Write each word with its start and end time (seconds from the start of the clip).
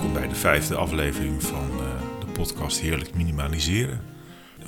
Welkom 0.00 0.20
bij 0.20 0.28
de 0.28 0.34
vijfde 0.34 0.76
aflevering 0.76 1.42
van 1.42 1.70
uh, 1.72 2.00
de 2.20 2.26
podcast 2.26 2.80
Heerlijk 2.80 3.14
Minimaliseren. 3.14 4.00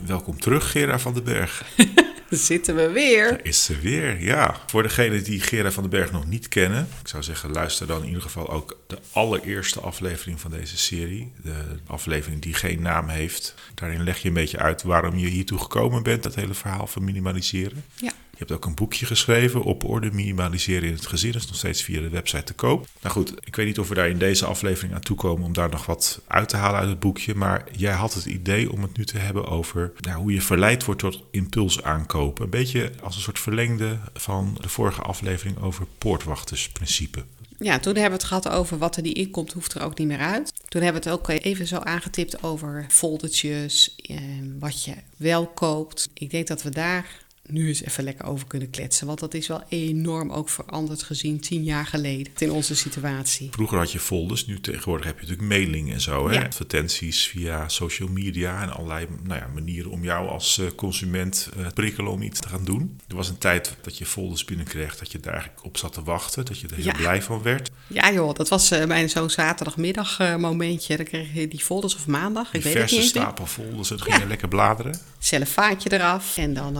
Welkom 0.06 0.40
terug, 0.40 0.70
Gera 0.70 0.98
van 0.98 1.14
den 1.14 1.24
Berg. 1.24 1.64
Zitten 2.30 2.76
we 2.76 2.90
weer. 2.90 3.28
Daar 3.28 3.44
is 3.44 3.64
ze 3.64 3.78
weer, 3.78 4.22
ja. 4.22 4.56
Voor 4.66 4.82
degenen 4.82 5.24
die 5.24 5.40
Gera 5.40 5.70
van 5.70 5.82
den 5.82 5.90
Berg 5.90 6.12
nog 6.12 6.26
niet 6.26 6.48
kennen, 6.48 6.88
ik 7.00 7.08
zou 7.08 7.22
zeggen, 7.22 7.50
luister 7.50 7.86
dan 7.86 8.00
in 8.00 8.06
ieder 8.06 8.22
geval 8.22 8.50
ook 8.50 8.78
de 8.86 8.98
allereerste 9.12 9.80
aflevering 9.80 10.40
van 10.40 10.50
deze 10.50 10.76
serie. 10.76 11.32
De 11.42 11.64
aflevering 11.86 12.42
die 12.42 12.54
geen 12.54 12.82
naam 12.82 13.08
heeft. 13.08 13.54
Daarin 13.74 14.02
leg 14.02 14.18
je 14.18 14.28
een 14.28 14.34
beetje 14.34 14.58
uit 14.58 14.82
waarom 14.82 15.18
je 15.18 15.28
hiertoe 15.28 15.58
gekomen 15.58 16.02
bent, 16.02 16.22
dat 16.22 16.34
hele 16.34 16.54
verhaal 16.54 16.86
van 16.86 17.04
minimaliseren. 17.04 17.84
Ja. 17.94 18.12
Je 18.32 18.38
hebt 18.38 18.52
ook 18.52 18.64
een 18.64 18.74
boekje 18.74 19.06
geschreven 19.06 19.62
op 19.62 19.84
orde 19.84 20.12
minimaliseren 20.12 20.88
in 20.88 20.94
het 20.94 21.06
gezin. 21.06 21.32
Dat 21.32 21.42
is 21.42 21.46
nog 21.46 21.56
steeds 21.56 21.82
via 21.82 22.00
de 22.00 22.08
website 22.08 22.44
te 22.44 22.54
koop. 22.54 22.86
Nou 23.00 23.14
goed, 23.14 23.34
ik 23.44 23.56
weet 23.56 23.66
niet 23.66 23.78
of 23.78 23.88
we 23.88 23.94
daar 23.94 24.08
in 24.08 24.18
deze 24.18 24.46
aflevering 24.46 24.94
aan 24.94 25.00
toe 25.00 25.16
komen 25.16 25.44
om 25.44 25.52
daar 25.52 25.70
nog 25.70 25.86
wat 25.86 26.20
uit 26.26 26.48
te 26.48 26.56
halen 26.56 26.80
uit 26.80 26.88
het 26.88 27.00
boekje. 27.00 27.34
Maar 27.34 27.64
jij 27.76 27.92
had 27.92 28.14
het 28.14 28.24
idee 28.24 28.72
om 28.72 28.82
het 28.82 28.96
nu 28.96 29.04
te 29.04 29.18
hebben 29.18 29.46
over 29.46 29.92
nou, 30.00 30.20
hoe 30.20 30.32
je 30.32 30.42
verleid 30.42 30.84
wordt 30.84 31.00
tot 31.00 31.22
impuls 31.30 31.82
aankopen. 31.82 32.44
Een 32.44 32.50
beetje 32.50 32.92
als 33.02 33.16
een 33.16 33.22
soort 33.22 33.38
verlengde 33.38 33.98
van 34.14 34.58
de 34.60 34.68
vorige 34.68 35.02
aflevering 35.02 35.58
over 35.58 35.86
poortwachtersprincipe. 35.98 37.24
Ja, 37.62 37.78
toen 37.78 37.94
hebben 37.94 38.18
we 38.18 38.24
het 38.24 38.24
gehad 38.24 38.48
over 38.48 38.78
wat 38.78 38.96
er 38.96 39.02
niet 39.02 39.16
inkomt, 39.16 39.52
hoeft 39.52 39.74
er 39.74 39.82
ook 39.82 39.98
niet 39.98 40.08
meer 40.08 40.18
uit. 40.18 40.52
Toen 40.68 40.82
hebben 40.82 41.02
we 41.02 41.08
het 41.08 41.18
ook 41.18 41.28
even 41.28 41.66
zo 41.66 41.76
aangetipt 41.76 42.42
over 42.42 42.86
foldertjes, 42.88 43.96
eh, 43.96 44.16
wat 44.58 44.84
je 44.84 44.94
wel 45.16 45.46
koopt. 45.46 46.08
Ik 46.14 46.30
denk 46.30 46.46
dat 46.46 46.62
we 46.62 46.70
daar 46.70 47.21
nu 47.48 47.68
eens 47.68 47.82
even 47.82 48.04
lekker 48.04 48.24
over 48.24 48.46
kunnen 48.46 48.70
kletsen. 48.70 49.06
Want 49.06 49.18
dat 49.18 49.34
is 49.34 49.46
wel 49.46 49.62
enorm 49.68 50.30
ook 50.30 50.48
veranderd 50.48 51.02
gezien 51.02 51.40
tien 51.40 51.64
jaar 51.64 51.86
geleden 51.86 52.32
in 52.38 52.50
onze 52.50 52.76
situatie. 52.76 53.48
Vroeger 53.50 53.78
had 53.78 53.92
je 53.92 53.98
folders, 53.98 54.46
nu 54.46 54.60
tegenwoordig 54.60 55.06
heb 55.06 55.20
je 55.20 55.26
natuurlijk 55.26 55.48
mailing 55.48 55.92
en 55.92 56.00
zo. 56.00 56.28
Hè? 56.28 56.44
Advertenties 56.44 57.26
via 57.26 57.68
social 57.68 58.08
media 58.08 58.62
en 58.62 58.70
allerlei 58.70 59.06
nou 59.22 59.40
ja, 59.40 59.46
manieren 59.54 59.90
om 59.90 60.04
jou 60.04 60.28
als 60.28 60.58
eh, 60.58 60.66
consument 60.76 61.48
uh, 61.58 61.66
prikkelen 61.74 62.12
om 62.12 62.22
iets 62.22 62.40
te 62.40 62.48
gaan 62.48 62.64
doen. 62.64 63.00
Er 63.08 63.16
was 63.16 63.28
een 63.28 63.38
tijd 63.38 63.74
dat 63.82 63.98
je 63.98 64.06
folders 64.06 64.44
binnenkreeg, 64.44 64.96
dat 64.96 65.12
je 65.12 65.20
daar 65.20 65.32
eigenlijk 65.32 65.64
op 65.64 65.76
zat 65.76 65.92
te 65.92 66.02
wachten, 66.02 66.44
dat 66.44 66.58
je 66.58 66.68
er 66.68 66.76
heel 66.76 66.92
blij 66.96 67.22
van 67.22 67.42
werd. 67.42 67.70
Ja 67.86 68.12
joh, 68.12 68.34
dat 68.34 68.48
was 68.48 68.72
uh, 68.72 68.84
mijn 68.84 69.10
zo'n 69.10 69.30
zaterdagmiddag 69.30 70.38
momentje. 70.38 70.96
Dan 70.96 71.06
kreeg 71.06 71.34
je 71.34 71.48
die 71.48 71.60
folders 71.60 71.94
of 71.94 72.06
maandag. 72.06 72.46
Ik 72.46 72.52
die 72.52 72.62
weet 72.62 72.72
verse 72.72 73.02
stapel 73.02 73.46
folders, 73.46 73.90
en 73.90 73.96
dan 73.96 74.06
ging 74.06 74.22
je 74.22 74.28
lekker 74.28 74.48
bladeren. 74.48 74.98
Cellofaantje 75.18 75.92
eraf 75.92 76.36
en 76.36 76.54
dan 76.54 76.76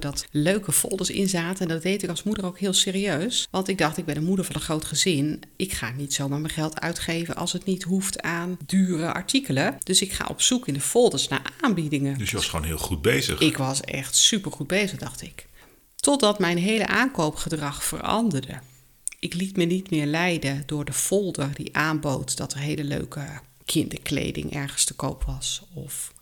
dat 0.00 0.26
leuke 0.30 0.72
folders 0.72 1.10
in 1.10 1.28
zaten. 1.28 1.60
En 1.60 1.74
dat 1.74 1.82
deed 1.82 2.02
ik 2.02 2.08
als 2.08 2.22
moeder 2.22 2.44
ook 2.44 2.58
heel 2.58 2.72
serieus. 2.72 3.48
Want 3.50 3.68
ik 3.68 3.78
dacht, 3.78 3.96
ik 3.96 4.04
ben 4.04 4.16
een 4.16 4.24
moeder 4.24 4.44
van 4.44 4.54
een 4.54 4.60
groot 4.60 4.84
gezin. 4.84 5.42
Ik 5.56 5.72
ga 5.72 5.90
niet 5.96 6.14
zomaar 6.14 6.40
mijn 6.40 6.52
geld 6.52 6.80
uitgeven 6.80 7.36
als 7.36 7.52
het 7.52 7.64
niet 7.64 7.82
hoeft 7.82 8.22
aan 8.22 8.58
dure 8.66 9.12
artikelen. 9.12 9.76
Dus 9.82 10.02
ik 10.02 10.12
ga 10.12 10.26
op 10.28 10.40
zoek 10.40 10.68
in 10.68 10.74
de 10.74 10.80
folders 10.80 11.28
naar 11.28 11.52
aanbiedingen. 11.60 12.18
Dus 12.18 12.30
je 12.30 12.36
was 12.36 12.48
gewoon 12.48 12.66
heel 12.66 12.78
goed 12.78 13.02
bezig. 13.02 13.40
Ik 13.40 13.56
was 13.56 13.80
echt 13.80 14.16
super 14.16 14.52
goed 14.52 14.66
bezig, 14.66 14.98
dacht 14.98 15.22
ik. 15.22 15.46
Totdat 15.96 16.38
mijn 16.38 16.58
hele 16.58 16.86
aankoopgedrag 16.86 17.84
veranderde. 17.84 18.60
Ik 19.18 19.34
liet 19.34 19.56
me 19.56 19.64
niet 19.64 19.90
meer 19.90 20.06
leiden 20.06 20.62
door 20.66 20.84
de 20.84 20.92
folder 20.92 21.50
die 21.54 21.76
aanbood 21.76 22.36
dat 22.36 22.52
er 22.52 22.58
hele 22.58 22.84
leuke 22.84 23.40
kinderkleding 23.64 24.52
ergens 24.52 24.84
te 24.84 24.94
koop 24.94 25.24
was. 25.24 25.62
Of 25.74 26.12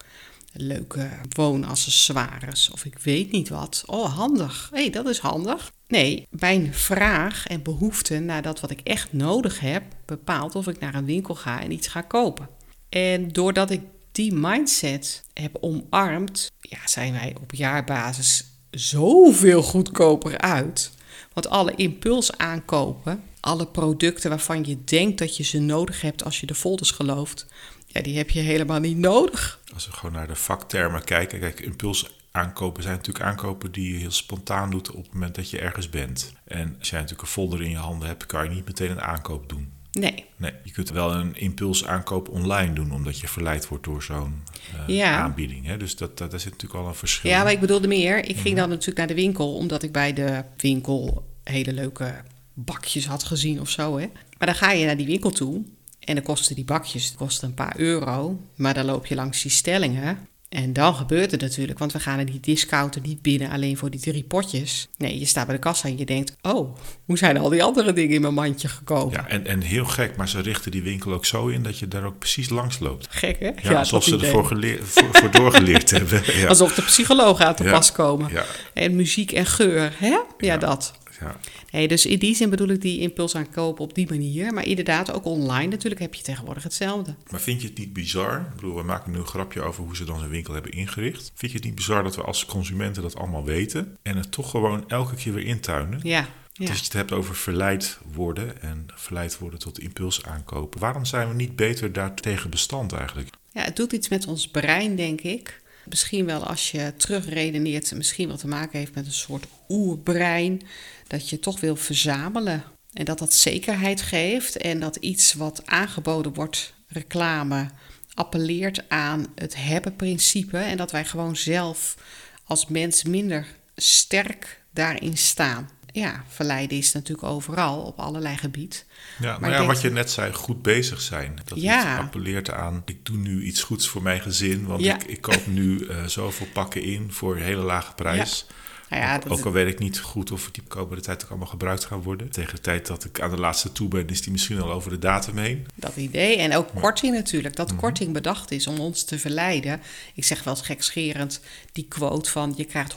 leuke 0.53 1.11
woonaccessoires 1.29 2.71
of 2.71 2.85
ik 2.85 2.99
weet 2.99 3.31
niet 3.31 3.49
wat. 3.49 3.83
Oh, 3.87 4.17
handig. 4.17 4.69
Hé, 4.73 4.81
hey, 4.81 4.91
dat 4.91 5.07
is 5.07 5.19
handig. 5.19 5.73
Nee, 5.87 6.27
mijn 6.31 6.75
vraag 6.75 7.47
en 7.47 7.63
behoefte 7.63 8.19
naar 8.19 8.43
dat 8.43 8.61
wat 8.61 8.71
ik 8.71 8.81
echt 8.81 9.13
nodig 9.13 9.61
heb, 9.61 9.83
bepaalt 10.07 10.55
of 10.55 10.67
ik 10.67 10.81
naar 10.81 10.95
een 10.95 11.05
winkel 11.05 11.35
ga 11.35 11.61
en 11.61 11.73
iets 11.73 11.89
ga 11.89 12.01
kopen. 12.01 12.49
En 12.89 13.29
doordat 13.29 13.71
ik 13.71 13.81
die 14.13 14.35
mindset 14.35 15.25
heb 15.35 15.57
omarmd, 15.61 16.53
ja, 16.61 16.79
zijn 16.85 17.13
wij 17.13 17.37
op 17.41 17.55
jaarbasis 17.55 18.45
zoveel 18.71 19.63
goedkoper 19.63 20.39
uit. 20.39 20.91
Want 21.33 21.49
alle 21.49 21.75
impuls 21.75 22.37
aankopen, 22.37 23.23
alle 23.41 23.67
producten 23.67 24.31
waarvan 24.31 24.65
je 24.65 24.85
denkt 24.85 25.19
dat 25.19 25.37
je 25.37 25.43
ze 25.43 25.59
nodig 25.59 26.01
hebt 26.01 26.25
als 26.25 26.41
je 26.41 26.47
de 26.47 26.55
folders 26.55 26.91
gelooft, 26.91 27.47
ja, 27.87 28.03
die 28.03 28.17
heb 28.17 28.31
je 28.31 28.41
helemaal 28.41 28.81
niet 28.81 28.97
nodig. 28.97 29.61
Als 29.75 29.87
we 29.87 29.93
gewoon 29.93 30.15
naar 30.15 30.27
de 30.27 30.37
vaktermen 30.37 31.05
kijken, 31.05 31.41
kijk, 31.41 31.61
impuls 31.61 32.11
aankopen 32.31 32.83
zijn 32.83 32.97
natuurlijk 32.97 33.25
aankopen 33.25 33.73
die 33.73 33.93
je 33.93 33.99
heel 33.99 34.11
spontaan 34.11 34.71
doet 34.71 34.91
op 34.91 35.03
het 35.03 35.13
moment 35.13 35.35
dat 35.35 35.51
je 35.51 35.59
ergens 35.59 35.89
bent. 35.89 36.33
En 36.45 36.77
als 36.79 36.91
jij 36.91 37.01
natuurlijk 37.01 37.29
een 37.29 37.35
folder 37.35 37.63
in 37.63 37.71
je 37.71 37.77
handen 37.77 38.09
hebt, 38.09 38.27
kan 38.27 38.45
je 38.45 38.51
niet 38.51 38.67
meteen 38.67 38.91
een 38.91 39.01
aankoop 39.01 39.49
doen. 39.49 39.73
Nee. 39.93 40.25
nee. 40.37 40.53
Je 40.65 40.73
kunt 40.73 40.91
wel 40.91 41.15
een 41.15 41.37
impuls 41.37 41.87
aankoop 41.87 42.29
online 42.29 42.73
doen, 42.73 42.93
omdat 42.93 43.21
je 43.21 43.29
verleid 43.29 43.69
wordt 43.69 43.85
door 43.85 44.03
zo'n 44.03 44.43
uh, 44.89 45.17
aanbieding. 45.17 45.67
Hè? 45.67 45.77
Dus 45.77 45.97
dat, 45.97 46.19
dat, 46.19 46.31
daar 46.31 46.41
zit 46.41 46.53
natuurlijk 46.53 46.81
al 46.81 46.89
een 46.89 46.95
verschil. 46.95 47.31
Ja, 47.31 47.43
maar 47.43 47.53
ik 47.53 47.61
bedoelde 47.61 47.89
meer. 47.89 48.19
Ik 48.19 48.37
ging 48.37 48.49
mhm. 48.49 48.57
dan 48.57 48.69
natuurlijk 48.69 48.99
naar 48.99 49.07
de 49.07 49.15
winkel, 49.15 49.55
omdat 49.55 49.83
ik 49.83 49.93
bij 49.93 50.13
de 50.13 50.45
winkel 50.57 51.29
hele 51.45 51.73
leuke 51.73 52.23
bakjes 52.55 53.07
had 53.07 53.25
gezien 53.25 53.61
of 53.61 53.71
zo. 53.71 53.99
Hè? 53.99 54.07
Maar 54.39 54.47
dan 54.49 54.55
ga 54.55 54.73
je 54.73 54.87
naar 54.87 54.97
die 54.97 55.07
winkel 55.07 55.31
toe 55.31 55.63
en 56.01 56.15
dan 56.15 56.25
kosten 56.25 56.55
die 56.55 56.65
bakjes 56.65 57.15
kosten 57.17 57.49
een 57.49 57.55
paar 57.55 57.79
euro. 57.79 58.41
Maar 58.57 58.75
dan 58.75 58.85
loop 58.85 59.07
je 59.07 59.15
langs 59.15 59.43
die 59.43 59.51
stellingen. 59.51 60.29
En 60.51 60.73
dan 60.73 60.95
gebeurt 60.95 61.31
het 61.31 61.41
natuurlijk, 61.41 61.79
want 61.79 61.93
we 61.93 62.01
gaan 62.01 62.19
er 62.19 62.27
die 62.27 62.41
discounter 62.41 63.01
niet 63.01 63.23
binnen 63.23 63.51
alleen 63.51 63.77
voor 63.77 63.91
die 63.91 64.01
drie 64.01 64.23
potjes. 64.23 64.89
Nee, 64.97 65.19
je 65.19 65.25
staat 65.25 65.47
bij 65.47 65.55
de 65.55 65.61
kassa 65.61 65.89
en 65.89 65.99
je 65.99 66.05
denkt: 66.05 66.37
Oh, 66.43 66.77
hoe 67.05 67.19
zijn 67.19 67.39
al 67.39 67.49
die 67.49 67.63
andere 67.63 67.93
dingen 67.93 68.15
in 68.15 68.21
mijn 68.21 68.35
mandje 68.35 68.69
gekomen? 68.69 69.13
Ja, 69.13 69.29
en, 69.29 69.47
en 69.47 69.61
heel 69.61 69.85
gek, 69.85 70.17
maar 70.17 70.29
ze 70.29 70.41
richten 70.41 70.71
die 70.71 70.83
winkel 70.83 71.13
ook 71.13 71.27
zo 71.27 71.47
in 71.47 71.63
dat 71.63 71.79
je 71.79 71.89
daar 71.89 72.05
ook 72.05 72.19
precies 72.19 72.49
langs 72.49 72.79
loopt. 72.79 73.07
Gek, 73.11 73.39
hè? 73.39 73.51
Ja, 73.63 73.79
alsof 73.79 74.05
ze 74.05 74.19
ervoor 74.19 74.45
geleerd, 74.45 74.85
voor, 74.85 75.09
voor 75.13 75.31
doorgeleerd 75.31 75.91
hebben. 75.99 76.23
Ja. 76.35 76.49
Alsof 76.49 76.75
de 76.75 76.83
psychologen 76.83 77.47
aan 77.47 77.55
te 77.55 77.65
pas 77.65 77.93
komen. 77.93 78.31
En 78.75 78.97
muziek 78.97 79.33
en 79.33 79.47
geur, 79.47 79.93
hè? 79.99 80.19
Ja, 80.39 80.57
dat. 80.57 80.99
Ja. 81.21 81.37
Nee, 81.71 81.89
dus 81.89 82.07
in 82.07 82.19
die 82.19 82.35
zin 82.35 82.51
bedoel 82.51 82.69
ik 82.69 82.81
die 82.81 83.01
impuls 83.01 83.35
aankopen 83.35 83.85
op 83.85 83.95
die 83.95 84.09
manier. 84.09 84.53
Maar 84.53 84.67
inderdaad, 84.67 85.13
ook 85.13 85.25
online 85.25 85.71
natuurlijk 85.71 86.01
heb 86.01 86.15
je 86.15 86.23
tegenwoordig 86.23 86.63
hetzelfde. 86.63 87.15
Maar 87.31 87.41
vind 87.41 87.63
je 87.63 87.69
het 87.69 87.79
niet 87.79 87.93
bizar? 87.93 88.41
Ik 88.41 88.55
bedoel, 88.55 88.77
we 88.77 88.83
maken 88.83 89.13
nu 89.13 89.19
een 89.19 89.27
grapje 89.27 89.63
over 89.63 89.85
hoe 89.85 89.97
ze 89.97 90.05
dan 90.05 90.19
zijn 90.19 90.31
winkel 90.31 90.55
hebben 90.55 90.73
ingericht. 90.73 91.33
Vind 91.35 91.53
je 91.53 91.59
het 91.59 91.67
niet 91.67 91.75
bizar 91.75 92.03
dat 92.03 92.17
we 92.17 92.23
als 92.23 92.47
consumenten 92.47 93.03
dat 93.03 93.17
allemaal 93.17 93.45
weten 93.45 93.97
en 94.03 94.17
het 94.17 94.33
toch 94.33 94.51
gewoon 94.51 94.89
elke 94.89 95.15
keer 95.15 95.33
weer 95.35 95.47
intuinen? 95.47 96.01
Ja. 96.03 96.29
Ja. 96.53 96.69
Als 96.69 96.79
je 96.79 96.85
het 96.85 96.93
hebt 96.93 97.13
over 97.13 97.37
verleid 97.37 97.99
worden 98.13 98.63
en 98.63 98.87
verleid 98.95 99.39
worden 99.39 99.59
tot 99.59 99.79
impuls 99.79 100.25
aankopen. 100.25 100.81
Waarom 100.81 101.05
zijn 101.05 101.29
we 101.29 101.35
niet 101.35 101.57
beter 101.57 101.93
daartegen 101.93 102.51
bestand 102.51 102.93
eigenlijk? 102.93 103.29
Ja, 103.53 103.63
het 103.63 103.77
doet 103.77 103.93
iets 103.93 104.09
met 104.09 104.27
ons 104.27 104.49
brein, 104.49 104.97
denk 104.97 105.21
ik. 105.21 105.61
Misschien 105.91 106.27
wel 106.27 106.47
als 106.47 106.71
je 106.71 106.93
terugredeneert, 106.97 107.95
misschien 107.95 108.29
wat 108.29 108.39
te 108.39 108.49
maken 108.49 108.79
heeft 108.79 108.95
met 108.95 109.07
een 109.07 109.13
soort 109.13 109.47
oerbrein 109.69 110.63
dat 111.07 111.29
je 111.29 111.39
toch 111.39 111.61
wil 111.61 111.77
verzamelen. 111.77 112.65
En 112.93 113.05
dat 113.05 113.19
dat 113.19 113.33
zekerheid 113.33 114.03
geeft 114.03 114.57
en 114.57 114.81
dat 114.81 114.97
iets 114.97 115.33
wat 115.33 115.67
aangeboden 115.67 116.35
wordt, 116.35 116.75
reclame, 116.87 117.69
appelleert 118.15 118.89
aan 118.89 119.27
het 119.35 119.57
hebben-principe. 119.57 120.59
En 120.59 120.77
dat 120.77 120.91
wij 120.91 121.05
gewoon 121.05 121.37
zelf 121.37 121.97
als 122.45 122.67
mens 122.67 123.03
minder 123.03 123.47
sterk 123.77 124.63
daarin 124.73 125.17
staan. 125.17 125.71
Ja, 125.93 126.25
verleiden 126.29 126.79
is 126.79 126.93
natuurlijk 126.93 127.29
overal 127.29 127.81
op 127.81 127.99
allerlei 127.99 128.37
gebied. 128.37 128.87
Ja, 129.21 129.39
maar, 129.39 129.51
ja, 129.51 129.67
wat 129.67 129.81
je 129.81 129.91
net 129.91 130.11
zei, 130.11 130.33
goed 130.33 130.63
bezig 130.63 131.01
zijn. 131.01 131.39
Dat 131.45 131.61
ja. 131.61 131.99
appelleert 131.99 132.51
aan, 132.51 132.83
ik 132.85 133.05
doe 133.07 133.17
nu 133.17 133.43
iets 133.43 133.63
goeds 133.63 133.89
voor 133.89 134.03
mijn 134.03 134.21
gezin, 134.21 134.67
want 134.67 134.85
ik, 134.85 135.05
ik 135.05 135.21
koop 135.21 135.47
nu 135.47 135.79
uh, 135.79 136.05
zoveel 136.07 136.47
pakken 136.53 136.83
in 136.83 137.13
voor 137.13 137.37
een 137.37 137.43
hele 137.43 137.63
lage 137.63 137.95
prijs. 137.95 138.45
Ja. 138.49 138.55
Nou 138.91 139.03
ja, 139.03 139.21
ook, 139.29 139.45
al 139.45 139.53
weet 139.53 139.69
ik 139.69 139.79
niet 139.79 139.99
goed 139.99 140.31
of 140.33 140.49
die 140.53 140.63
komende 140.69 141.03
tijd 141.03 141.25
ook 141.25 141.31
allemaal 141.31 141.49
gebruikt 141.49 141.85
gaan 141.85 142.03
worden. 142.03 142.31
Tegen 142.31 142.55
de 142.55 142.61
tijd 142.61 142.87
dat 142.87 143.05
ik 143.05 143.21
aan 143.21 143.31
de 143.31 143.37
laatste 143.37 143.73
toe 143.73 143.89
ben, 143.89 144.09
is 144.09 144.23
die 144.23 144.33
misschien 144.33 144.61
al 144.61 144.73
over 144.73 144.91
de 144.91 144.99
datum 144.99 145.39
heen. 145.39 145.67
Dat 145.75 145.97
idee. 145.97 146.37
En 146.37 146.57
ook 146.57 146.69
korting 146.75 147.15
natuurlijk. 147.15 147.57
Dat 147.57 147.71
mhm. 147.71 147.81
korting 147.81 148.13
bedacht 148.13 148.51
is 148.51 148.67
om 148.67 148.79
ons 148.79 149.05
te 149.05 149.19
verleiden. 149.19 149.81
Ik 150.15 150.25
zeg 150.25 150.45
wel 150.45 150.55
eens 150.55 150.67
gekscherend 150.67 151.41
die 151.73 151.87
quote 151.89 152.31
van 152.31 152.55
je 152.57 152.65
krijgt 152.65 152.95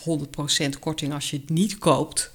100% 0.65 0.79
korting 0.79 1.13
als 1.13 1.29
je 1.29 1.37
het 1.37 1.49
niet 1.49 1.77
koopt. 1.77 2.31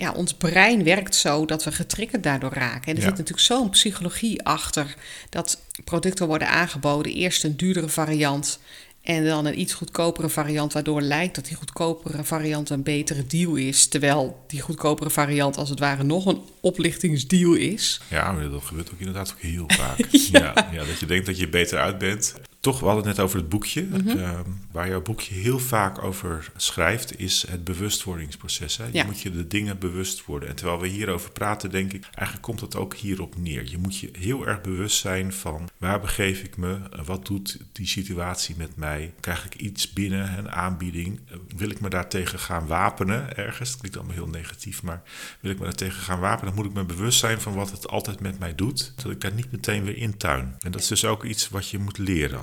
Ja, 0.00 0.12
ons 0.12 0.34
brein 0.34 0.84
werkt 0.84 1.14
zo 1.14 1.44
dat 1.44 1.64
we 1.64 1.72
getriggerd 1.72 2.22
daardoor 2.22 2.52
raken. 2.52 2.90
En 2.90 2.96
er 2.96 3.02
zit 3.02 3.10
natuurlijk 3.10 3.40
zo'n 3.40 3.70
psychologie 3.70 4.42
achter 4.42 4.94
dat 5.30 5.62
producten 5.84 6.26
worden 6.26 6.48
aangeboden. 6.48 7.12
Eerst 7.12 7.44
een 7.44 7.56
duurdere 7.56 7.88
variant 7.88 8.60
en 9.02 9.24
dan 9.24 9.46
een 9.46 9.60
iets 9.60 9.74
goedkopere 9.74 10.28
variant, 10.28 10.72
waardoor 10.72 11.00
lijkt 11.00 11.34
dat 11.34 11.46
die 11.46 11.56
goedkopere 11.56 12.24
variant 12.24 12.70
een 12.70 12.82
betere 12.82 13.26
deal 13.26 13.54
is. 13.54 13.86
Terwijl 13.86 14.44
die 14.46 14.60
goedkopere 14.60 15.10
variant 15.10 15.56
als 15.56 15.68
het 15.68 15.78
ware 15.78 16.02
nog 16.02 16.26
een 16.26 16.40
oplichtingsdeal 16.60 17.54
is. 17.54 18.00
Ja, 18.08 18.32
maar 18.32 18.50
dat 18.50 18.64
gebeurt 18.64 18.92
ook 18.92 18.98
inderdaad 18.98 19.32
ook 19.32 19.40
heel 19.40 19.64
vaak. 19.68 19.98
ja. 20.32 20.68
ja. 20.72 20.84
dat 20.84 21.00
je 21.00 21.06
denkt 21.06 21.26
dat 21.26 21.38
je 21.38 21.48
beter 21.48 21.78
uit 21.78 21.98
bent. 21.98 22.34
Toch, 22.60 22.80
we 22.80 22.86
hadden 22.86 23.06
het 23.06 23.16
net 23.16 23.24
over 23.24 23.38
het 23.38 23.48
boekje. 23.48 23.86
Ehm, 24.06 24.42
waar 24.72 24.88
jouw 24.88 25.02
boekje 25.02 25.34
heel 25.34 25.58
vaak 25.58 26.02
over 26.04 26.52
schrijft, 26.56 27.18
is 27.18 27.44
het 27.50 27.64
bewustwordingsproces. 27.64 28.76
Hè? 28.76 28.84
Je 28.84 28.90
Ja. 28.92 29.04
moet 29.04 29.20
je 29.20 29.30
de 29.30 29.46
dingen 29.46 29.78
bewust 29.78 30.24
worden. 30.24 30.48
En 30.48 30.54
terwijl 30.56 30.80
we 30.80 30.88
hierover 30.88 31.30
praten, 31.30 31.70
denk 31.70 31.92
ik, 31.92 32.02
eigenlijk 32.04 32.42
komt 32.42 32.60
het 32.60 32.76
ook 32.76 32.94
hierop 32.94 33.36
neer. 33.38 33.64
Je 33.70 33.78
moet 33.78 33.98
je 33.98 34.10
heel 34.18 34.46
erg 34.46 34.60
bewust 34.60 34.96
zijn 35.00 35.32
van 35.32 35.68
waar 35.76 36.00
begeef 36.00 36.42
ik 36.42 36.56
me, 36.56 36.78
Eh, 36.90 37.04
wat 37.04 37.26
doet 37.26 37.58
die 37.72 37.86
situatie 37.86 38.54
met 38.58 38.76
mij, 38.76 39.12
krijg 39.20 39.44
ik 39.44 39.54
iets 39.54 39.92
binnen, 39.92 40.38
een 40.38 40.50
aanbieding, 40.50 41.20
Eh, 41.30 41.36
wil 41.56 41.70
ik 41.70 41.80
me 41.80 41.88
daartegen 41.88 42.38
gaan 42.38 42.66
wapenen 42.66 43.36
ergens? 43.36 43.68
Het 43.70 43.78
klinkt 43.78 43.96
allemaal 43.98 44.14
heel 44.16 44.26
negatief, 44.28 44.82
maar 44.82 45.02
wil 45.40 45.50
ik 45.50 45.58
me 45.58 45.64
daartegen 45.64 46.02
gaan 46.02 46.20
wapenen, 46.20 46.54
dan 46.54 46.62
moet 46.64 46.70
ik 46.72 46.76
me 46.76 46.84
bewust 46.94 47.18
zijn 47.18 47.40
van 47.40 47.54
wat 47.54 47.70
het 47.70 47.88
altijd 47.88 48.20
met 48.20 48.38
mij 48.38 48.54
doet, 48.54 48.92
zodat 48.96 49.12
ik 49.12 49.20
daar 49.20 49.32
niet 49.34 49.52
meteen 49.52 49.84
weer 49.84 49.96
in 49.96 50.16
tuin. 50.16 50.54
En 50.58 50.70
dat 50.70 50.80
is 50.80 50.86
dus 50.88 51.04
ook 51.04 51.24
iets 51.24 51.48
wat 51.48 51.68
je 51.68 51.78
moet 51.78 51.98
leren 51.98 52.40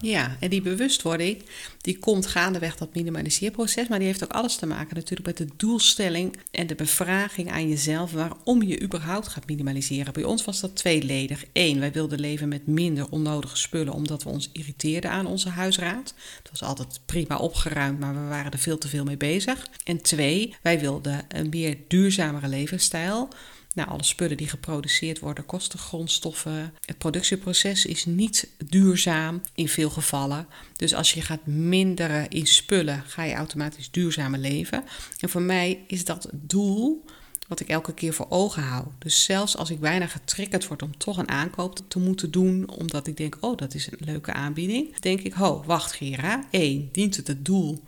Ja, 0.00 0.36
en 0.40 0.50
die 0.50 0.62
bewustwording, 0.62 1.42
die 1.80 1.98
komt 1.98 2.26
gaandeweg 2.26 2.76
dat 2.76 2.94
minimaliseerproces, 2.94 3.88
maar 3.88 3.98
die 3.98 4.06
heeft 4.06 4.24
ook 4.24 4.32
alles 4.32 4.56
te 4.56 4.66
maken 4.66 4.94
natuurlijk 4.96 5.26
met 5.26 5.36
de 5.36 5.48
doelstelling 5.56 6.36
en 6.50 6.66
de 6.66 6.74
bevraging 6.74 7.50
aan 7.50 7.68
jezelf 7.68 8.12
waarom 8.12 8.62
je 8.62 8.82
überhaupt 8.82 9.28
gaat 9.28 9.46
minimaliseren. 9.46 10.12
Bij 10.12 10.24
ons 10.24 10.44
was 10.44 10.60
dat 10.60 10.76
tweeledig. 10.76 11.44
Eén, 11.52 11.80
wij 11.80 11.92
wilden 11.92 12.20
leven 12.20 12.48
met 12.48 12.66
minder 12.66 13.08
onnodige 13.10 13.56
spullen 13.56 13.92
omdat 13.92 14.22
we 14.22 14.28
ons 14.28 14.50
irriteerden 14.52 15.10
aan 15.10 15.26
onze 15.26 15.48
huisraad. 15.48 16.14
Het 16.42 16.50
was 16.50 16.62
altijd 16.62 17.00
prima 17.06 17.36
opgeruimd, 17.36 18.00
maar 18.00 18.14
we 18.14 18.28
waren 18.28 18.52
er 18.52 18.58
veel 18.58 18.78
te 18.78 18.88
veel 18.88 19.04
mee 19.04 19.16
bezig. 19.16 19.66
En 19.84 20.02
twee, 20.02 20.54
wij 20.62 20.80
wilden 20.80 21.24
een 21.28 21.48
meer 21.48 21.76
duurzamere 21.88 22.48
levensstijl. 22.48 23.28
Nou, 23.74 23.88
alle 23.88 24.04
spullen 24.04 24.36
die 24.36 24.48
geproduceerd 24.48 25.18
worden 25.18 25.46
kosten 25.46 25.78
grondstoffen. 25.78 26.74
Het 26.84 26.98
productieproces 26.98 27.86
is 27.86 28.04
niet 28.04 28.48
duurzaam 28.66 29.40
in 29.54 29.68
veel 29.68 29.90
gevallen. 29.90 30.46
Dus 30.76 30.94
als 30.94 31.12
je 31.12 31.22
gaat 31.22 31.46
minderen 31.46 32.28
in 32.28 32.46
spullen, 32.46 33.02
ga 33.06 33.22
je 33.22 33.34
automatisch 33.34 33.90
duurzamer 33.90 34.38
leven. 34.38 34.84
En 35.18 35.28
voor 35.28 35.42
mij 35.42 35.84
is 35.86 36.04
dat 36.04 36.22
het 36.22 36.32
doel 36.50 37.04
wat 37.48 37.60
ik 37.60 37.68
elke 37.68 37.94
keer 37.94 38.12
voor 38.12 38.26
ogen 38.28 38.62
hou. 38.62 38.86
Dus 38.98 39.24
zelfs 39.24 39.56
als 39.56 39.70
ik 39.70 39.80
bijna 39.80 40.06
getriggerd 40.06 40.66
word 40.66 40.82
om 40.82 40.98
toch 40.98 41.16
een 41.16 41.28
aankoop 41.28 41.78
te 41.88 41.98
moeten 41.98 42.30
doen, 42.30 42.70
omdat 42.70 43.06
ik 43.06 43.16
denk, 43.16 43.36
oh, 43.40 43.56
dat 43.56 43.74
is 43.74 43.86
een 43.86 43.98
leuke 44.00 44.32
aanbieding, 44.32 45.00
denk 45.00 45.20
ik, 45.20 45.32
ho, 45.32 45.62
wacht 45.66 45.92
Gera. 45.92 46.44
Eén, 46.50 46.88
dient 46.92 47.16
het 47.16 47.26
het 47.26 47.44
doel 47.44 47.82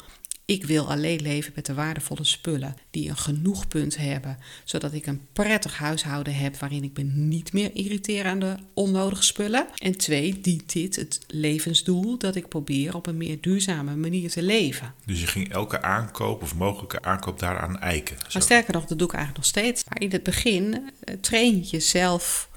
ik 0.52 0.64
wil 0.64 0.90
alleen 0.90 1.22
leven 1.22 1.52
met 1.54 1.66
de 1.66 1.74
waardevolle 1.74 2.24
spullen 2.24 2.76
die 2.90 3.08
een 3.08 3.16
genoegpunt 3.16 3.96
hebben, 3.96 4.38
zodat 4.64 4.92
ik 4.92 5.06
een 5.06 5.20
prettig 5.32 5.78
huishouden 5.78 6.34
heb 6.34 6.56
waarin 6.56 6.84
ik 6.84 6.96
me 6.96 7.02
niet 7.02 7.52
meer 7.52 7.70
irriteer 7.74 8.24
aan 8.24 8.38
de 8.38 8.56
onnodige 8.74 9.22
spullen. 9.22 9.66
En 9.76 9.96
twee, 9.96 10.40
dient 10.40 10.72
dit 10.72 10.96
het 10.96 11.18
levensdoel 11.26 12.18
dat 12.18 12.34
ik 12.34 12.48
probeer 12.48 12.94
op 12.94 13.06
een 13.06 13.16
meer 13.16 13.40
duurzame 13.40 13.96
manier 13.96 14.30
te 14.30 14.42
leven. 14.42 14.94
Dus 15.06 15.20
je 15.20 15.26
ging 15.26 15.52
elke 15.52 15.82
aankoop 15.82 16.42
of 16.42 16.54
mogelijke 16.54 17.02
aankoop 17.02 17.38
daaraan 17.38 17.80
eiken. 17.80 18.16
Zo. 18.18 18.24
Maar 18.32 18.42
sterker 18.42 18.72
nog, 18.72 18.84
dat 18.84 18.98
doe 18.98 19.06
ik 19.06 19.14
eigenlijk 19.14 19.44
nog 19.44 19.54
steeds. 19.54 19.84
Maar 19.88 20.00
in 20.00 20.10
het 20.10 20.22
begin 20.22 20.90
eh, 21.00 21.14
train 21.20 21.56
je 21.56 21.62
jezelf 21.62 22.50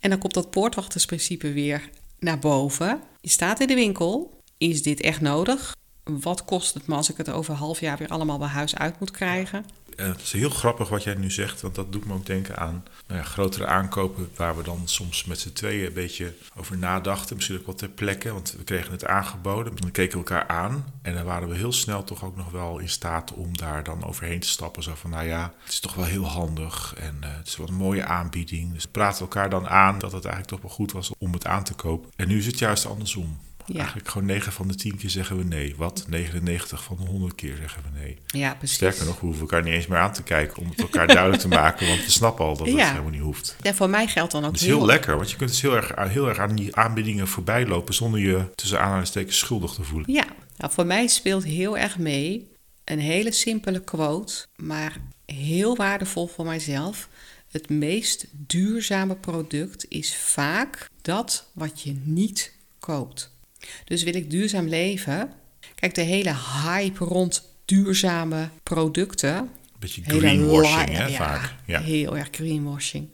en 0.00 0.10
dan 0.10 0.18
komt 0.18 0.34
dat 0.34 0.50
poortwachtersprincipe 0.50 1.52
weer 1.52 1.90
naar 2.18 2.38
boven. 2.38 3.00
Je 3.20 3.30
staat 3.30 3.60
in 3.60 3.66
de 3.66 3.74
winkel. 3.74 4.40
Is 4.58 4.82
dit 4.82 5.00
echt 5.00 5.20
nodig? 5.20 5.76
Wat 6.08 6.44
kost 6.44 6.74
het 6.74 6.86
me 6.86 6.94
als 6.94 7.10
ik 7.10 7.16
het 7.16 7.30
over 7.30 7.52
een 7.52 7.58
half 7.58 7.80
jaar 7.80 7.98
weer 7.98 8.08
allemaal 8.08 8.38
bij 8.38 8.48
huis 8.48 8.76
uit 8.76 9.00
moet 9.00 9.10
krijgen? 9.10 9.64
Eh, 9.96 10.06
het 10.06 10.20
is 10.20 10.32
heel 10.32 10.50
grappig 10.50 10.88
wat 10.88 11.02
jij 11.02 11.14
nu 11.14 11.30
zegt, 11.30 11.60
want 11.60 11.74
dat 11.74 11.92
doet 11.92 12.06
me 12.06 12.14
ook 12.14 12.26
denken 12.26 12.56
aan 12.56 12.84
nou 13.06 13.20
ja, 13.20 13.26
grotere 13.26 13.66
aankopen 13.66 14.30
waar 14.36 14.56
we 14.56 14.62
dan 14.62 14.82
soms 14.84 15.24
met 15.24 15.40
z'n 15.40 15.52
tweeën 15.52 15.86
een 15.86 15.92
beetje 15.92 16.34
over 16.56 16.78
nadachten. 16.78 17.36
Misschien 17.36 17.58
ook 17.58 17.66
wel 17.66 17.74
ter 17.74 17.88
plekke, 17.88 18.32
want 18.32 18.54
we 18.56 18.64
kregen 18.64 18.92
het 18.92 19.06
aangeboden. 19.06 19.72
We 19.74 19.90
keken 19.90 20.18
elkaar 20.18 20.46
aan 20.46 20.84
en 21.02 21.14
dan 21.14 21.24
waren 21.24 21.48
we 21.48 21.56
heel 21.56 21.72
snel 21.72 22.04
toch 22.04 22.24
ook 22.24 22.36
nog 22.36 22.50
wel 22.50 22.78
in 22.78 22.88
staat 22.88 23.32
om 23.32 23.56
daar 23.56 23.84
dan 23.84 24.04
overheen 24.04 24.40
te 24.40 24.48
stappen. 24.48 24.82
Zo 24.82 24.92
van, 24.94 25.10
nou 25.10 25.26
ja, 25.26 25.52
het 25.62 25.72
is 25.72 25.80
toch 25.80 25.94
wel 25.94 26.04
heel 26.04 26.26
handig 26.26 26.94
en 26.98 27.16
eh, 27.20 27.36
het 27.36 27.46
is 27.46 27.56
wel 27.56 27.68
een 27.68 27.74
mooie 27.74 28.04
aanbieding. 28.04 28.72
Dus 28.72 28.82
we 28.82 28.90
praten 28.90 29.20
elkaar 29.20 29.50
dan 29.50 29.68
aan 29.68 29.98
dat 29.98 30.12
het 30.12 30.24
eigenlijk 30.24 30.52
toch 30.52 30.62
wel 30.62 30.76
goed 30.76 30.92
was 30.92 31.10
om 31.18 31.32
het 31.32 31.46
aan 31.46 31.64
te 31.64 31.74
kopen. 31.74 32.10
En 32.16 32.28
nu 32.28 32.38
is 32.38 32.46
het 32.46 32.58
juist 32.58 32.86
andersom. 32.86 33.38
Ja. 33.72 33.78
Eigenlijk 33.78 34.08
gewoon 34.08 34.26
9 34.26 34.52
van 34.52 34.68
de 34.68 34.74
10 34.74 34.96
keer 34.96 35.10
zeggen 35.10 35.36
we 35.36 35.44
nee. 35.44 35.74
Wat? 35.76 36.04
99 36.08 36.84
van 36.84 36.96
de 36.96 37.06
100 37.06 37.34
keer 37.34 37.56
zeggen 37.56 37.82
we 37.82 37.98
nee. 37.98 38.18
Ja, 38.26 38.54
precies. 38.54 38.76
Sterker 38.76 39.04
nog, 39.06 39.14
we 39.20 39.26
hoeven 39.26 39.40
elkaar 39.40 39.62
niet 39.62 39.72
eens 39.72 39.86
meer 39.86 39.98
aan 39.98 40.12
te 40.12 40.22
kijken 40.22 40.62
om 40.62 40.68
het 40.68 40.80
elkaar 40.80 41.06
duidelijk 41.06 41.42
te 41.42 41.48
maken, 41.48 41.88
want 41.88 42.04
we 42.04 42.10
snappen 42.10 42.44
al 42.44 42.56
dat 42.56 42.66
het 42.66 42.76
Ja. 42.76 42.90
helemaal 42.90 43.10
niet 43.10 43.20
hoeft. 43.20 43.56
Ja, 43.60 43.74
voor 43.74 43.90
mij 43.90 44.06
geldt 44.06 44.32
dan 44.32 44.44
ook 44.44 44.52
Het 44.52 44.60
is 44.60 44.66
heel 44.66 44.86
lekker, 44.86 45.16
want 45.16 45.30
je 45.30 45.36
kunt 45.36 45.50
dus 45.50 45.62
heel 45.62 45.76
erg, 45.76 45.92
heel 46.10 46.28
erg 46.28 46.38
aan 46.38 46.54
die 46.56 46.76
aanbiedingen 46.76 47.28
voorbij 47.28 47.66
lopen 47.66 47.94
zonder 47.94 48.20
je 48.20 48.50
tussen 48.54 48.80
aanhalingstekens 48.80 49.38
schuldig 49.38 49.72
te 49.72 49.82
voelen. 49.82 50.12
Ja, 50.12 50.24
nou, 50.56 50.72
voor 50.72 50.86
mij 50.86 51.06
speelt 51.06 51.44
heel 51.44 51.78
erg 51.78 51.98
mee 51.98 52.48
een 52.84 53.00
hele 53.00 53.32
simpele 53.32 53.80
quote, 53.80 54.46
maar 54.56 54.96
heel 55.26 55.76
waardevol 55.76 56.26
voor 56.26 56.44
mijzelf. 56.44 57.08
Het 57.50 57.68
meest 57.68 58.26
duurzame 58.32 59.16
product 59.16 59.86
is 59.88 60.16
vaak 60.16 60.90
dat 61.02 61.50
wat 61.52 61.82
je 61.82 62.00
niet 62.04 62.52
koopt. 62.78 63.36
Dus 63.84 64.02
wil 64.02 64.14
ik 64.14 64.30
duurzaam 64.30 64.68
leven? 64.68 65.32
Kijk, 65.74 65.94
de 65.94 66.02
hele 66.02 66.34
hype 66.64 67.04
rond 67.04 67.54
duurzame 67.64 68.48
producten. 68.62 69.50
Beetje 69.78 70.02
greenwashing, 70.04 70.96
hè, 70.96 71.06
ja, 71.06 71.16
vaak. 71.16 71.54
Ja. 71.66 71.80
Heel 71.80 72.16
erg 72.16 72.28
greenwashing. 72.30 73.08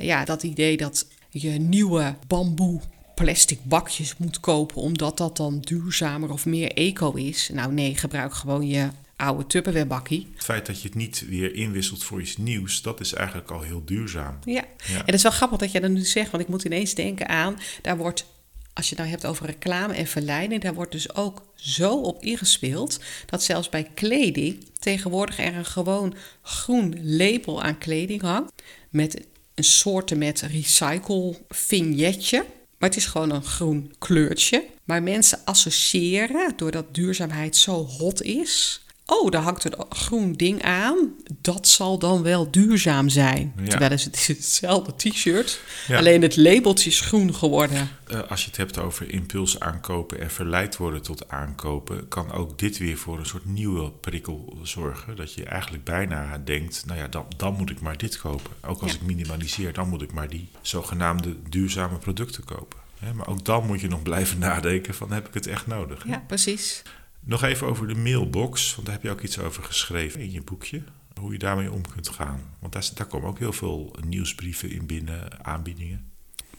Ja, 0.00 0.24
dat 0.24 0.42
idee 0.42 0.76
dat 0.76 1.06
je 1.30 1.50
nieuwe 1.50 2.14
bamboe 2.26 2.80
plastic 3.14 3.64
bakjes 3.64 4.16
moet 4.16 4.40
kopen 4.40 4.76
omdat 4.76 5.16
dat 5.16 5.36
dan 5.36 5.60
duurzamer 5.60 6.32
of 6.32 6.46
meer 6.46 6.72
eco 6.72 7.12
is. 7.12 7.50
Nou 7.52 7.72
nee, 7.72 7.96
gebruik 7.96 8.34
gewoon 8.34 8.66
je 8.66 8.88
oude 9.16 9.46
Tupperware 9.46 9.86
bakkie. 9.86 10.28
Het 10.34 10.44
feit 10.44 10.66
dat 10.66 10.82
je 10.82 10.88
het 10.88 10.96
niet 10.96 11.24
weer 11.28 11.54
inwisselt 11.54 12.04
voor 12.04 12.20
iets 12.20 12.36
nieuws, 12.36 12.82
dat 12.82 13.00
is 13.00 13.12
eigenlijk 13.12 13.50
al 13.50 13.60
heel 13.60 13.82
duurzaam. 13.84 14.38
Ja. 14.44 14.64
Ja. 14.86 14.98
en 14.98 15.04
het 15.04 15.14
is 15.14 15.22
wel 15.22 15.32
grappig 15.32 15.58
dat 15.58 15.72
jij 15.72 15.80
dat 15.80 15.90
nu 15.90 16.04
zegt, 16.04 16.30
want 16.30 16.42
ik 16.42 16.48
moet 16.48 16.64
ineens 16.64 16.94
denken 16.94 17.28
aan, 17.28 17.58
daar 17.82 17.96
wordt, 17.96 18.26
als 18.74 18.88
je 18.88 18.94
het 18.94 19.04
nou 19.04 19.10
hebt 19.10 19.26
over 19.26 19.46
reclame 19.46 19.94
en 19.94 20.06
verleiding, 20.06 20.62
daar 20.62 20.74
wordt 20.74 20.92
dus 20.92 21.14
ook 21.14 21.42
zo 21.54 21.94
op 21.94 22.22
ingespeeld, 22.22 23.00
dat 23.26 23.42
zelfs 23.42 23.68
bij 23.68 23.90
kleding 23.94 24.64
tegenwoordig 24.78 25.38
er 25.38 25.56
een 25.56 25.64
gewoon 25.64 26.14
groen 26.42 27.16
label 27.16 27.62
aan 27.62 27.78
kleding 27.78 28.22
hangt, 28.22 28.52
met 28.90 29.26
een 29.54 29.64
soorten 29.64 30.18
met 30.18 30.40
recycle 30.40 31.36
vignetje. 31.48 32.44
Maar 32.78 32.88
het 32.88 32.98
is 32.98 33.06
gewoon 33.06 33.30
een 33.30 33.44
groen 33.44 33.94
kleurtje. 33.98 34.66
Maar 34.84 35.02
mensen 35.02 35.40
associëren, 35.44 36.52
doordat 36.56 36.94
duurzaamheid 36.94 37.56
zo 37.56 37.84
hot 37.84 38.22
is. 38.22 38.81
Oh, 39.06 39.30
daar 39.30 39.42
hangt 39.42 39.64
een 39.64 39.74
groen 39.88 40.32
ding 40.32 40.62
aan. 40.62 40.96
Dat 41.40 41.68
zal 41.68 41.98
dan 41.98 42.22
wel 42.22 42.50
duurzaam 42.50 43.08
zijn. 43.08 43.52
Ja. 43.56 43.68
Terwijl 43.68 43.90
het 43.90 44.14
is 44.16 44.26
hetzelfde 44.28 44.96
t-shirt. 44.96 45.60
Ja. 45.88 45.98
Alleen 45.98 46.22
het 46.22 46.36
labeltje 46.36 46.90
is 46.90 47.00
groen 47.00 47.34
geworden. 47.34 47.88
Eh, 48.06 48.20
als 48.28 48.40
je 48.40 48.46
het 48.46 48.56
hebt 48.56 48.78
over 48.78 49.10
impuls 49.10 49.60
aankopen 49.60 50.20
en 50.20 50.30
verleid 50.30 50.76
worden 50.76 51.02
tot 51.02 51.28
aankopen, 51.28 52.08
kan 52.08 52.32
ook 52.32 52.58
dit 52.58 52.78
weer 52.78 52.96
voor 52.96 53.18
een 53.18 53.26
soort 53.26 53.44
nieuwe 53.44 53.90
prikkel 53.90 54.58
zorgen. 54.62 55.16
Dat 55.16 55.34
je 55.34 55.44
eigenlijk 55.44 55.84
bijna 55.84 56.38
denkt, 56.44 56.82
nou 56.86 56.98
ja, 56.98 57.08
dan, 57.08 57.26
dan 57.36 57.54
moet 57.54 57.70
ik 57.70 57.80
maar 57.80 57.96
dit 57.98 58.18
kopen. 58.18 58.50
Ook 58.66 58.82
als 58.82 58.92
Ja. 58.92 58.96
ik 58.98 59.02
minimaliseer, 59.06 59.72
dan 59.72 59.88
moet 59.88 60.02
ik 60.02 60.12
maar 60.12 60.28
die 60.28 60.48
zogenaamde 60.60 61.36
duurzame 61.48 61.98
producten 61.98 62.44
kopen. 62.44 62.78
Maar 63.14 63.28
ook 63.28 63.44
dan 63.44 63.66
moet 63.66 63.80
je 63.80 63.88
nog 63.88 64.02
blijven 64.02 64.38
nadenken 64.48 64.94
van, 64.94 65.12
heb 65.12 65.28
ik 65.28 65.34
het 65.34 65.46
echt 65.46 65.66
nodig? 65.66 66.04
Ja, 66.06 66.22
precies. 66.26 66.82
Nog 67.24 67.42
even 67.42 67.66
over 67.66 67.88
de 67.88 67.94
mailbox, 67.94 68.74
want 68.74 68.86
daar 68.86 68.94
heb 68.94 69.04
je 69.04 69.10
ook 69.10 69.20
iets 69.20 69.38
over 69.38 69.62
geschreven 69.62 70.20
in 70.20 70.32
je 70.32 70.42
boekje. 70.42 70.82
Hoe 71.20 71.32
je 71.32 71.38
daarmee 71.38 71.72
om 71.72 71.88
kunt 71.88 72.08
gaan. 72.08 72.40
Want 72.58 72.72
daar, 72.72 72.90
daar 72.94 73.06
komen 73.06 73.28
ook 73.28 73.38
heel 73.38 73.52
veel 73.52 73.96
nieuwsbrieven 74.06 74.70
in 74.70 74.86
binnen, 74.86 75.44
aanbiedingen. 75.44 76.11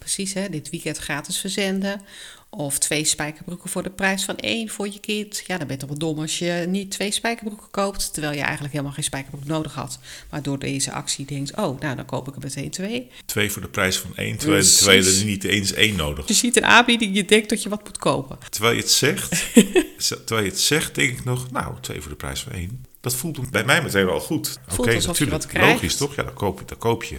Precies, 0.03 0.33
hè? 0.33 0.50
dit 0.50 0.69
weekend 0.69 0.98
gratis 0.98 1.38
verzenden. 1.38 2.01
Of 2.50 2.79
twee 2.79 3.05
spijkerbroeken 3.05 3.69
voor 3.69 3.83
de 3.83 3.89
prijs 3.89 4.24
van 4.24 4.38
één 4.38 4.69
voor 4.69 4.88
je 4.88 5.00
kind. 5.00 5.43
Ja, 5.48 5.57
dan 5.57 5.67
ben 5.67 5.75
je 5.75 5.81
toch 5.81 5.89
wel 5.89 5.98
dom 5.98 6.19
als 6.19 6.39
je 6.39 6.65
niet 6.67 6.91
twee 6.91 7.12
spijkerbroeken 7.12 7.67
koopt. 7.72 8.13
Terwijl 8.13 8.33
je 8.33 8.41
eigenlijk 8.41 8.72
helemaal 8.72 8.93
geen 8.93 9.03
spijkerbroek 9.03 9.45
nodig 9.45 9.74
had. 9.74 10.00
Maar 10.29 10.41
door 10.41 10.60
deze 10.60 10.91
actie 10.91 11.25
denkt, 11.25 11.55
oh, 11.55 11.79
nou 11.79 11.95
dan 11.95 12.05
koop 12.05 12.27
ik 12.27 12.36
er 12.36 12.41
meteen 12.41 12.69
twee. 12.69 13.10
Twee 13.25 13.51
voor 13.51 13.62
de 13.62 13.67
prijs 13.67 13.98
van 13.98 14.15
één, 14.15 14.38
terwijl, 14.38 14.63
terwijl 14.63 15.03
je 15.03 15.19
er 15.19 15.25
niet 15.25 15.43
eens 15.43 15.74
één 15.74 15.95
nodig 15.95 16.27
Je 16.27 16.33
ziet 16.33 16.57
een 16.57 16.65
aanbieding, 16.65 17.15
je 17.15 17.25
denkt 17.25 17.50
dat 17.50 17.63
je 17.63 17.69
wat 17.69 17.83
moet 17.83 17.98
kopen. 17.98 18.38
Terwijl 18.50 18.75
je 18.75 18.81
het 18.81 18.91
zegt, 18.91 19.53
terwijl 20.25 20.45
je 20.45 20.51
het 20.51 20.60
zegt, 20.60 20.95
denk 20.95 21.10
ik 21.10 21.24
nog, 21.24 21.51
nou, 21.51 21.75
twee 21.81 22.01
voor 22.01 22.12
de 22.12 22.17
prijs 22.17 22.41
van 22.41 22.51
één. 22.51 22.86
Dat 23.01 23.15
voelt 23.15 23.50
bij 23.50 23.63
mij 23.63 23.81
meteen 23.81 24.05
wel 24.05 24.19
goed. 24.19 24.60
Oké, 24.77 24.91
je 24.91 25.07
natuurlijk, 25.07 25.53
logisch 25.53 25.95
toch? 25.95 26.15
Ja, 26.15 26.24
dan 26.24 26.33
koop 26.33 26.60
je, 26.60 26.65
dan 26.65 26.77
koop 26.77 27.03
je. 27.03 27.17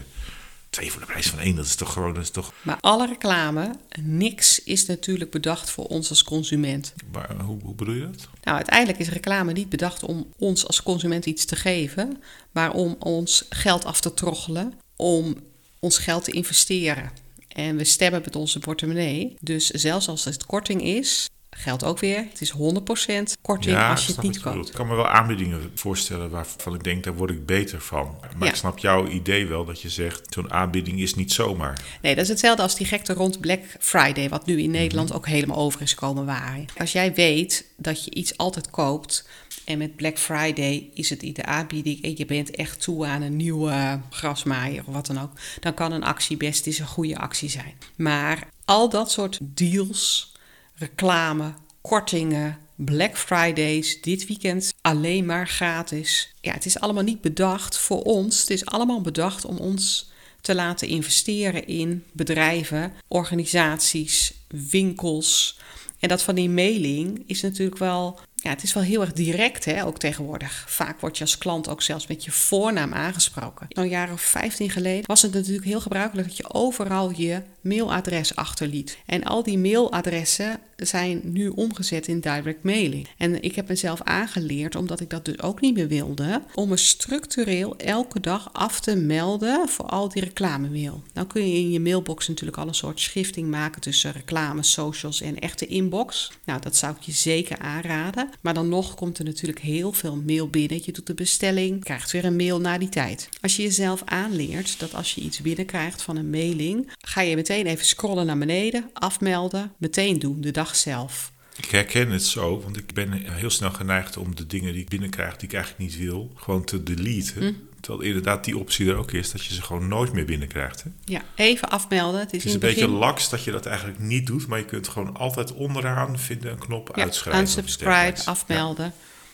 Twee 0.74 0.90
voor 0.92 1.00
de 1.00 1.06
prijs 1.06 1.26
van 1.26 1.38
één, 1.38 1.56
dat 1.56 1.64
is 1.64 1.74
toch 1.74 1.92
gewoon, 1.92 2.14
dat 2.14 2.22
is 2.22 2.30
toch... 2.30 2.52
Maar 2.62 2.78
alle 2.80 3.06
reclame, 3.06 3.74
niks 4.00 4.62
is 4.64 4.86
natuurlijk 4.86 5.30
bedacht 5.30 5.70
voor 5.70 5.86
ons 5.86 6.08
als 6.08 6.24
consument. 6.24 6.94
Maar, 7.12 7.34
hoe, 7.40 7.60
hoe 7.62 7.74
bedoel 7.74 7.94
je 7.94 8.00
dat? 8.00 8.28
Nou, 8.42 8.56
uiteindelijk 8.56 8.98
is 8.98 9.08
reclame 9.08 9.52
niet 9.52 9.68
bedacht 9.68 10.02
om 10.02 10.26
ons 10.38 10.66
als 10.66 10.82
consument 10.82 11.26
iets 11.26 11.44
te 11.44 11.56
geven, 11.56 12.22
maar 12.52 12.72
om 12.72 12.96
ons 12.98 13.44
geld 13.48 13.84
af 13.84 14.00
te 14.00 14.14
troggelen, 14.14 14.74
om 14.96 15.36
ons 15.78 15.98
geld 15.98 16.24
te 16.24 16.30
investeren. 16.30 17.10
En 17.48 17.76
we 17.76 17.84
stemmen 17.84 18.20
met 18.24 18.36
onze 18.36 18.58
portemonnee. 18.58 19.36
Dus 19.40 19.66
zelfs 19.66 20.08
als 20.08 20.24
het 20.24 20.46
korting 20.46 20.82
is, 20.82 21.28
geldt 21.56 21.84
ook 21.84 21.98
weer. 21.98 22.16
Het 22.30 22.40
is 22.40 22.50
100% 22.50 23.32
korting 23.42 23.74
Ja, 23.76 23.90
als 23.90 24.06
je 24.06 24.12
het 24.12 24.22
niet 24.22 24.40
koopt. 24.40 24.68
Ik 24.68 24.74
kan 24.74 24.86
me 24.86 24.94
wel 24.94 25.08
aanbiedingen 25.08 25.70
voorstellen 25.74 26.30
waarvan 26.30 26.74
ik 26.74 26.84
denk, 26.84 27.04
daar 27.04 27.14
word 27.14 27.30
ik 27.30 27.46
beter 27.46 27.80
van. 27.80 28.16
Maar 28.20 28.44
Ja. 28.46 28.48
ik 28.48 28.54
snap 28.54 28.78
jouw 28.78 29.06
idee 29.08 29.46
wel 29.46 29.64
dat 29.64 29.80
je 29.80 29.88
zegt, 29.90 30.22
zo'n 30.34 30.52
aanbieding 30.52 31.00
is 31.00 31.14
niet 31.14 31.32
zomaar. 31.32 31.80
Nee, 32.02 32.14
dat 32.14 32.24
is 32.24 32.30
hetzelfde 32.30 32.62
als 32.62 32.76
die 32.76 32.86
gekte 32.86 33.12
rond 33.12 33.40
Black 33.40 33.60
Friday, 33.80 34.28
wat 34.28 34.46
nu 34.46 34.60
in 34.62 34.70
Nederland 34.70 35.08
Mhm. 35.08 35.16
ook 35.16 35.26
helemaal 35.26 35.56
over 35.56 35.82
is 35.82 35.94
komen 35.94 36.26
waaien. 36.26 36.66
Als 36.78 36.92
jij 36.92 37.14
weet 37.14 37.64
dat 37.76 38.04
je 38.04 38.10
iets 38.14 38.36
altijd 38.36 38.70
koopt 38.70 39.28
en 39.64 39.78
met 39.78 39.96
Black 39.96 40.18
Friday 40.18 40.90
is 40.94 41.10
het 41.10 41.22
in 41.22 41.32
de 41.32 41.44
aanbieding 41.44 42.02
en 42.02 42.14
je 42.16 42.24
bent 42.26 42.50
echt 42.50 42.80
toe 42.82 43.06
aan 43.06 43.22
een 43.22 43.36
nieuwe 43.36 44.00
grasmaaier 44.10 44.82
of 44.86 44.94
wat 44.94 45.06
dan 45.06 45.20
ook, 45.20 45.30
dan 45.60 45.74
kan 45.74 45.92
een 45.92 46.04
actie 46.04 46.36
best 46.36 46.66
eens 46.66 46.78
een 46.78 46.86
goede 46.86 47.18
actie 47.18 47.48
zijn. 47.50 47.72
Maar 47.96 48.48
al 48.64 48.88
dat 48.88 49.10
soort 49.10 49.38
deals, 49.40 50.32
reclame, 50.74 51.52
kortingen, 51.80 52.58
Black 52.76 53.16
Fridays, 53.16 54.00
dit 54.00 54.26
weekend 54.26 54.74
alleen 54.80 55.26
maar 55.26 55.48
gratis. 55.48 56.34
Ja, 56.40 56.52
het 56.52 56.66
is 56.66 56.78
allemaal 56.80 57.02
niet 57.02 57.20
bedacht 57.20 57.78
voor 57.78 58.02
ons. 58.02 58.40
Het 58.40 58.50
is 58.50 58.66
allemaal 58.66 59.00
bedacht 59.00 59.44
om 59.44 59.56
ons 59.56 60.12
te 60.40 60.54
laten 60.54 60.88
investeren 60.88 61.66
in 61.66 62.04
bedrijven, 62.12 62.92
organisaties, 63.08 64.34
winkels. 64.48 65.58
En 65.98 66.08
dat 66.08 66.22
van 66.22 66.34
die 66.34 66.50
mailing 66.50 67.22
is 67.26 67.40
natuurlijk 67.40 67.78
wel, 67.78 68.20
ja, 68.44 68.50
het 68.50 68.62
is 68.62 68.72
wel 68.72 68.82
heel 68.82 69.00
erg 69.00 69.12
direct, 69.12 69.64
hè, 69.64 69.84
ook 69.84 69.98
tegenwoordig. 69.98 70.64
Vaak 70.68 71.00
word 71.00 71.18
je 71.18 71.24
als 71.24 71.38
klant 71.38 71.68
ook 71.68 71.82
zelfs 71.82 72.06
met 72.06 72.24
je 72.24 72.30
voornaam 72.30 72.92
aangesproken. 72.92 73.66
Nou, 73.68 73.86
een 73.86 73.92
jaar 73.92 74.12
of 74.12 74.20
15 74.20 74.70
geleden 74.70 75.06
was 75.06 75.22
het 75.22 75.32
natuurlijk 75.32 75.64
heel 75.64 75.80
gebruikelijk 75.80 76.28
dat 76.28 76.36
je 76.36 76.52
overal 76.52 77.10
je 77.10 77.42
mailadres 77.60 78.36
achterliet. 78.36 78.98
En 79.06 79.24
al 79.24 79.42
die 79.42 79.58
mailadressen 79.58 80.60
zijn 80.76 81.20
nu 81.22 81.48
omgezet 81.48 82.06
in 82.06 82.20
direct 82.20 82.62
mailing. 82.62 83.08
En 83.18 83.42
ik 83.42 83.54
heb 83.54 83.68
mezelf 83.68 84.02
aangeleerd, 84.02 84.76
omdat 84.76 85.00
ik 85.00 85.10
dat 85.10 85.24
dus 85.24 85.40
ook 85.40 85.60
niet 85.60 85.74
meer 85.74 85.88
wilde, 85.88 86.42
om 86.54 86.68
me 86.68 86.76
structureel 86.76 87.76
elke 87.76 88.20
dag 88.20 88.48
af 88.52 88.80
te 88.80 88.96
melden 88.96 89.68
voor 89.68 89.86
al 89.86 90.08
die 90.08 90.24
reclamemail. 90.24 91.02
Nou 91.12 91.26
kun 91.26 91.48
je 91.48 91.58
in 91.58 91.70
je 91.70 91.80
mailbox 91.80 92.28
natuurlijk 92.28 92.58
al 92.58 92.68
een 92.68 92.74
soort 92.74 93.00
schifting 93.00 93.50
maken 93.50 93.80
tussen 93.80 94.12
reclame, 94.12 94.62
socials 94.62 95.20
en 95.20 95.38
echte 95.38 95.66
inbox. 95.66 96.32
Nou, 96.44 96.60
dat 96.60 96.76
zou 96.76 96.94
ik 96.96 97.02
je 97.02 97.12
zeker 97.12 97.58
aanraden. 97.58 98.30
Maar 98.40 98.54
dan 98.54 98.68
nog 98.68 98.94
komt 98.94 99.18
er 99.18 99.24
natuurlijk 99.24 99.60
heel 99.60 99.92
veel 99.92 100.16
mail 100.16 100.48
binnen. 100.48 100.80
Je 100.84 100.92
doet 100.92 101.06
de 101.06 101.14
bestelling, 101.14 101.84
krijgt 101.84 102.10
weer 102.10 102.24
een 102.24 102.36
mail 102.36 102.60
na 102.60 102.78
die 102.78 102.88
tijd. 102.88 103.28
Als 103.40 103.56
je 103.56 103.62
jezelf 103.62 104.02
aanleert 104.04 104.78
dat 104.78 104.94
als 104.94 105.14
je 105.14 105.20
iets 105.20 105.40
binnenkrijgt 105.40 106.02
van 106.02 106.16
een 106.16 106.30
mailing, 106.30 106.90
ga 106.98 107.20
je 107.20 107.36
meteen 107.36 107.66
even 107.66 107.86
scrollen 107.86 108.26
naar 108.26 108.38
beneden, 108.38 108.90
afmelden, 108.92 109.72
meteen 109.78 110.18
doen 110.18 110.40
de 110.40 110.50
dag 110.50 110.76
zelf. 110.76 111.32
Ik 111.56 111.70
herken 111.70 112.10
het 112.10 112.24
zo, 112.24 112.60
want 112.60 112.76
ik 112.76 112.94
ben 112.94 113.12
heel 113.12 113.50
snel 113.50 113.70
geneigd 113.70 114.16
om 114.16 114.36
de 114.36 114.46
dingen 114.46 114.72
die 114.72 114.82
ik 114.82 114.88
binnenkrijg, 114.88 115.36
die 115.36 115.48
ik 115.48 115.54
eigenlijk 115.54 115.84
niet 115.84 115.98
wil, 115.98 116.32
gewoon 116.34 116.64
te 116.64 116.82
deleten. 116.82 117.42
Hm. 117.42 117.52
Terwijl 117.84 118.04
inderdaad 118.04 118.44
die 118.44 118.58
optie 118.58 118.88
er 118.88 118.96
ook 118.96 119.12
is, 119.12 119.30
dat 119.30 119.44
je 119.44 119.54
ze 119.54 119.62
gewoon 119.62 119.88
nooit 119.88 120.12
meer 120.12 120.24
binnenkrijgt. 120.24 120.82
Hè? 120.82 120.90
Ja, 121.04 121.22
even 121.34 121.68
afmelden. 121.68 122.20
Het 122.20 122.32
is, 122.32 122.38
Het 122.38 122.46
is 122.46 122.54
een 122.54 122.60
beetje 122.60 122.88
laks 122.88 123.28
dat 123.28 123.44
je 123.44 123.50
dat 123.50 123.66
eigenlijk 123.66 123.98
niet 123.98 124.26
doet, 124.26 124.46
maar 124.46 124.58
je 124.58 124.64
kunt 124.64 124.88
gewoon 124.88 125.16
altijd 125.16 125.52
onderaan 125.52 126.18
vinden 126.18 126.50
een 126.50 126.58
knop 126.58 126.90
ja, 126.94 127.02
uitschrijven. 127.02 127.42
unsubscribe, 127.42 128.24
afmelden. 128.24 128.92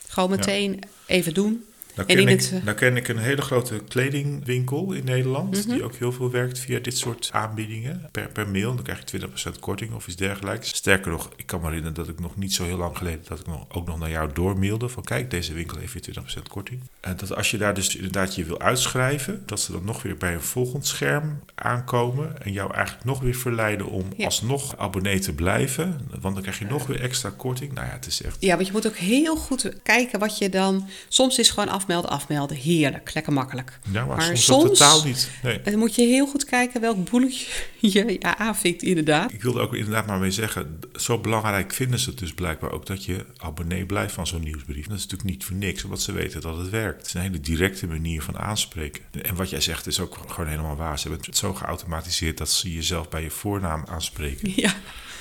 Gewoon 0.09 0.31
meteen 0.31 0.81
even 1.07 1.35
doen. 1.35 1.65
Nou 1.95 2.09
En 2.09 2.17
ken, 2.17 2.29
ik, 2.29 2.41
het, 2.41 2.65
nou 2.65 2.77
ken 2.77 2.97
ik 2.97 3.09
een 3.09 3.19
hele 3.19 3.43
grote 3.43 3.81
kledingwinkel 3.89 4.93
in 4.93 5.05
Nederland. 5.05 5.67
Mhm. 5.67 5.75
Die 5.75 5.85
ook 5.85 5.95
heel 5.95 6.13
veel 6.13 6.31
werkt 6.31 6.59
via 6.59 6.79
dit 6.79 6.99
soort 6.99 7.29
aanbiedingen. 7.33 8.09
Per, 8.11 8.29
per 8.29 8.49
mail. 8.49 8.75
Dan 8.75 8.85
krijg 8.85 9.11
je 9.11 9.29
20% 9.55 9.61
korting 9.61 9.95
of 9.95 10.07
iets 10.07 10.17
dergelijks. 10.17 10.69
Sterker 10.69 11.11
nog, 11.11 11.31
ik 11.37 11.47
kan 11.47 11.61
me 11.61 11.67
herinneren 11.67 11.95
dat 11.95 12.09
ik 12.09 12.21
nog 12.21 12.37
niet 12.37 12.53
zo 12.55 12.65
heel 12.65 12.77
lang 12.77 12.97
geleden... 12.97 13.21
dat 13.29 13.41
ik 13.41 13.47
nog, 13.47 13.67
ook 13.69 13.87
nog 13.87 13.99
naar 13.99 14.11
jou 14.11 14.33
doormailde. 14.33 14.89
Van 14.89 15.03
kijk, 15.03 15.31
deze 15.31 15.53
winkel 15.53 15.79
heeft 15.79 16.07
weer 16.07 16.17
20% 16.39 16.43
korting. 16.49 16.81
En 17.01 17.17
dat 17.17 17.35
als 17.37 17.51
je 17.51 17.59
daar 17.59 17.75
dus 17.75 17.97
inderdaad 17.97 18.35
je 18.35 18.45
wil 18.45 18.61
uitschrijven... 18.61 19.43
dat 19.47 19.61
ze 19.61 19.73
dan 19.73 19.85
nog 19.85 20.03
weer 20.03 20.17
bij 20.17 20.35
een 20.35 20.43
volgend 20.43 20.87
scherm 20.87 21.41
aankomen... 21.55 22.43
en 22.43 22.53
jou 22.53 22.75
eigenlijk 22.75 23.05
nog 23.05 23.21
weer 23.21 23.35
verleiden 23.35 23.87
om 23.87 24.07
Ja. 24.17 24.25
alsnog 24.25 24.77
abonnee 24.77 25.19
te 25.19 25.33
blijven. 25.33 26.01
Want 26.21 26.35
dan 26.35 26.43
krijg 26.43 26.59
je 26.59 26.65
nog 26.65 26.87
weer 26.87 27.01
extra 27.01 27.33
korting. 27.37 27.73
Nou 27.73 27.87
ja, 27.87 27.93
het 27.93 28.07
is 28.07 28.23
echt... 28.23 28.37
Ja, 28.41 28.55
want 28.55 28.67
je 28.67 28.73
moet 28.73 28.87
ook 28.87 28.97
heel 28.97 29.37
goed 29.37 29.73
kijken 29.83 30.19
wat 30.19 30.39
je 30.39 30.49
dan... 30.49 30.89
Soms 31.09 31.39
is 31.39 31.51
gewoon 31.51 31.69
afmelden, 31.81 32.11
afmelden. 32.11 32.57
Heerlijk, 32.57 33.15
lekker 33.15 33.33
makkelijk. 33.33 33.79
Ja, 33.91 34.05
maar, 34.05 34.17
Maar 34.17 34.37
soms, 34.37 34.79
totaal 34.79 35.05
niet. 35.05 35.31
Nee. 35.43 35.61
Dan 35.63 35.79
moet 35.79 35.95
je 35.95 36.03
heel 36.03 36.27
goed 36.27 36.45
kijken 36.45 36.81
welk 36.81 37.11
boeletje 37.11 37.47
je 37.93 38.17
ja, 38.19 38.39
aanvinkt, 38.39 38.83
inderdaad. 38.83 39.33
Ik 39.33 39.43
wilde 39.43 39.61
ook 39.61 39.75
inderdaad 39.75 40.07
maar 40.07 40.19
mee 40.19 40.31
zeggen, 40.31 40.81
zo 40.95 41.19
belangrijk 41.19 41.73
vinden 41.73 41.99
ze 41.99 42.11
het 42.11 42.19
dus 42.19 42.35
blijkbaar 42.35 42.73
ook 42.73 42.87
dat 42.87 43.05
je 43.05 43.27
abonnee 43.37 43.87
blijft 43.87 44.15
van 44.15 44.27
zo'n 44.27 44.43
nieuwsbrief. 44.43 44.87
Dat 44.87 44.97
is 44.97 45.03
natuurlijk 45.03 45.31
niet 45.31 45.45
voor 45.45 45.57
niks, 45.57 45.85
omdat 45.85 46.03
ze 46.03 46.13
weten 46.13 46.41
dat 46.41 46.57
het 46.57 46.71
werkt. 46.71 46.97
Het 46.97 47.07
is 47.07 47.15
een 47.15 47.21
hele 47.21 47.41
directe 47.41 47.87
manier 47.87 48.23
van 48.23 48.39
aanspreken. 48.39 49.03
En 49.23 49.35
wat 49.35 49.51
jij 49.51 49.61
zegt 49.61 49.87
is 49.87 50.01
ook 50.01 50.19
gewoon 50.27 50.51
helemaal 50.51 50.77
waar. 50.77 50.99
Ze 50.99 51.09
hebben 51.09 51.27
het 51.27 51.37
zo 51.37 51.55
geautomatiseerd 51.55 52.39
dat 52.39 52.51
ze 52.51 52.73
jezelf 52.73 53.09
bij 53.09 53.23
je 53.23 53.31
voornaam 53.31 53.85
aanspreken. 53.89 54.53
Ja, 54.57 54.75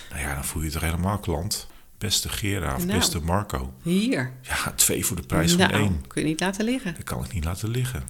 Nou 0.10 0.22
ja, 0.22 0.34
dan 0.34 0.46
voel 0.46 0.62
je 0.62 0.68
je 0.68 0.74
toch 0.74 0.84
helemaal 0.84 1.20
klant. 1.20 1.68
Beste 2.00 2.30
Gera 2.30 2.76
of 2.76 2.86
Nou. 2.86 2.98
beste 2.98 3.20
Marco. 3.20 3.74
hier. 3.84 4.32
Ja, 4.42 4.72
twee 4.76 5.06
voor 5.06 5.16
de 5.16 5.22
prijs 5.22 5.56
nou, 5.56 5.72
van 5.72 5.80
één. 5.80 6.08
kun 6.08 6.22
je 6.22 6.28
niet 6.28 6.40
laten 6.40 6.66
liggen. 6.66 6.94
Dat 6.94 7.04
kan 7.04 7.24
ik 7.24 7.34
niet 7.34 7.44
laten 7.44 7.70
liggen. 7.70 8.04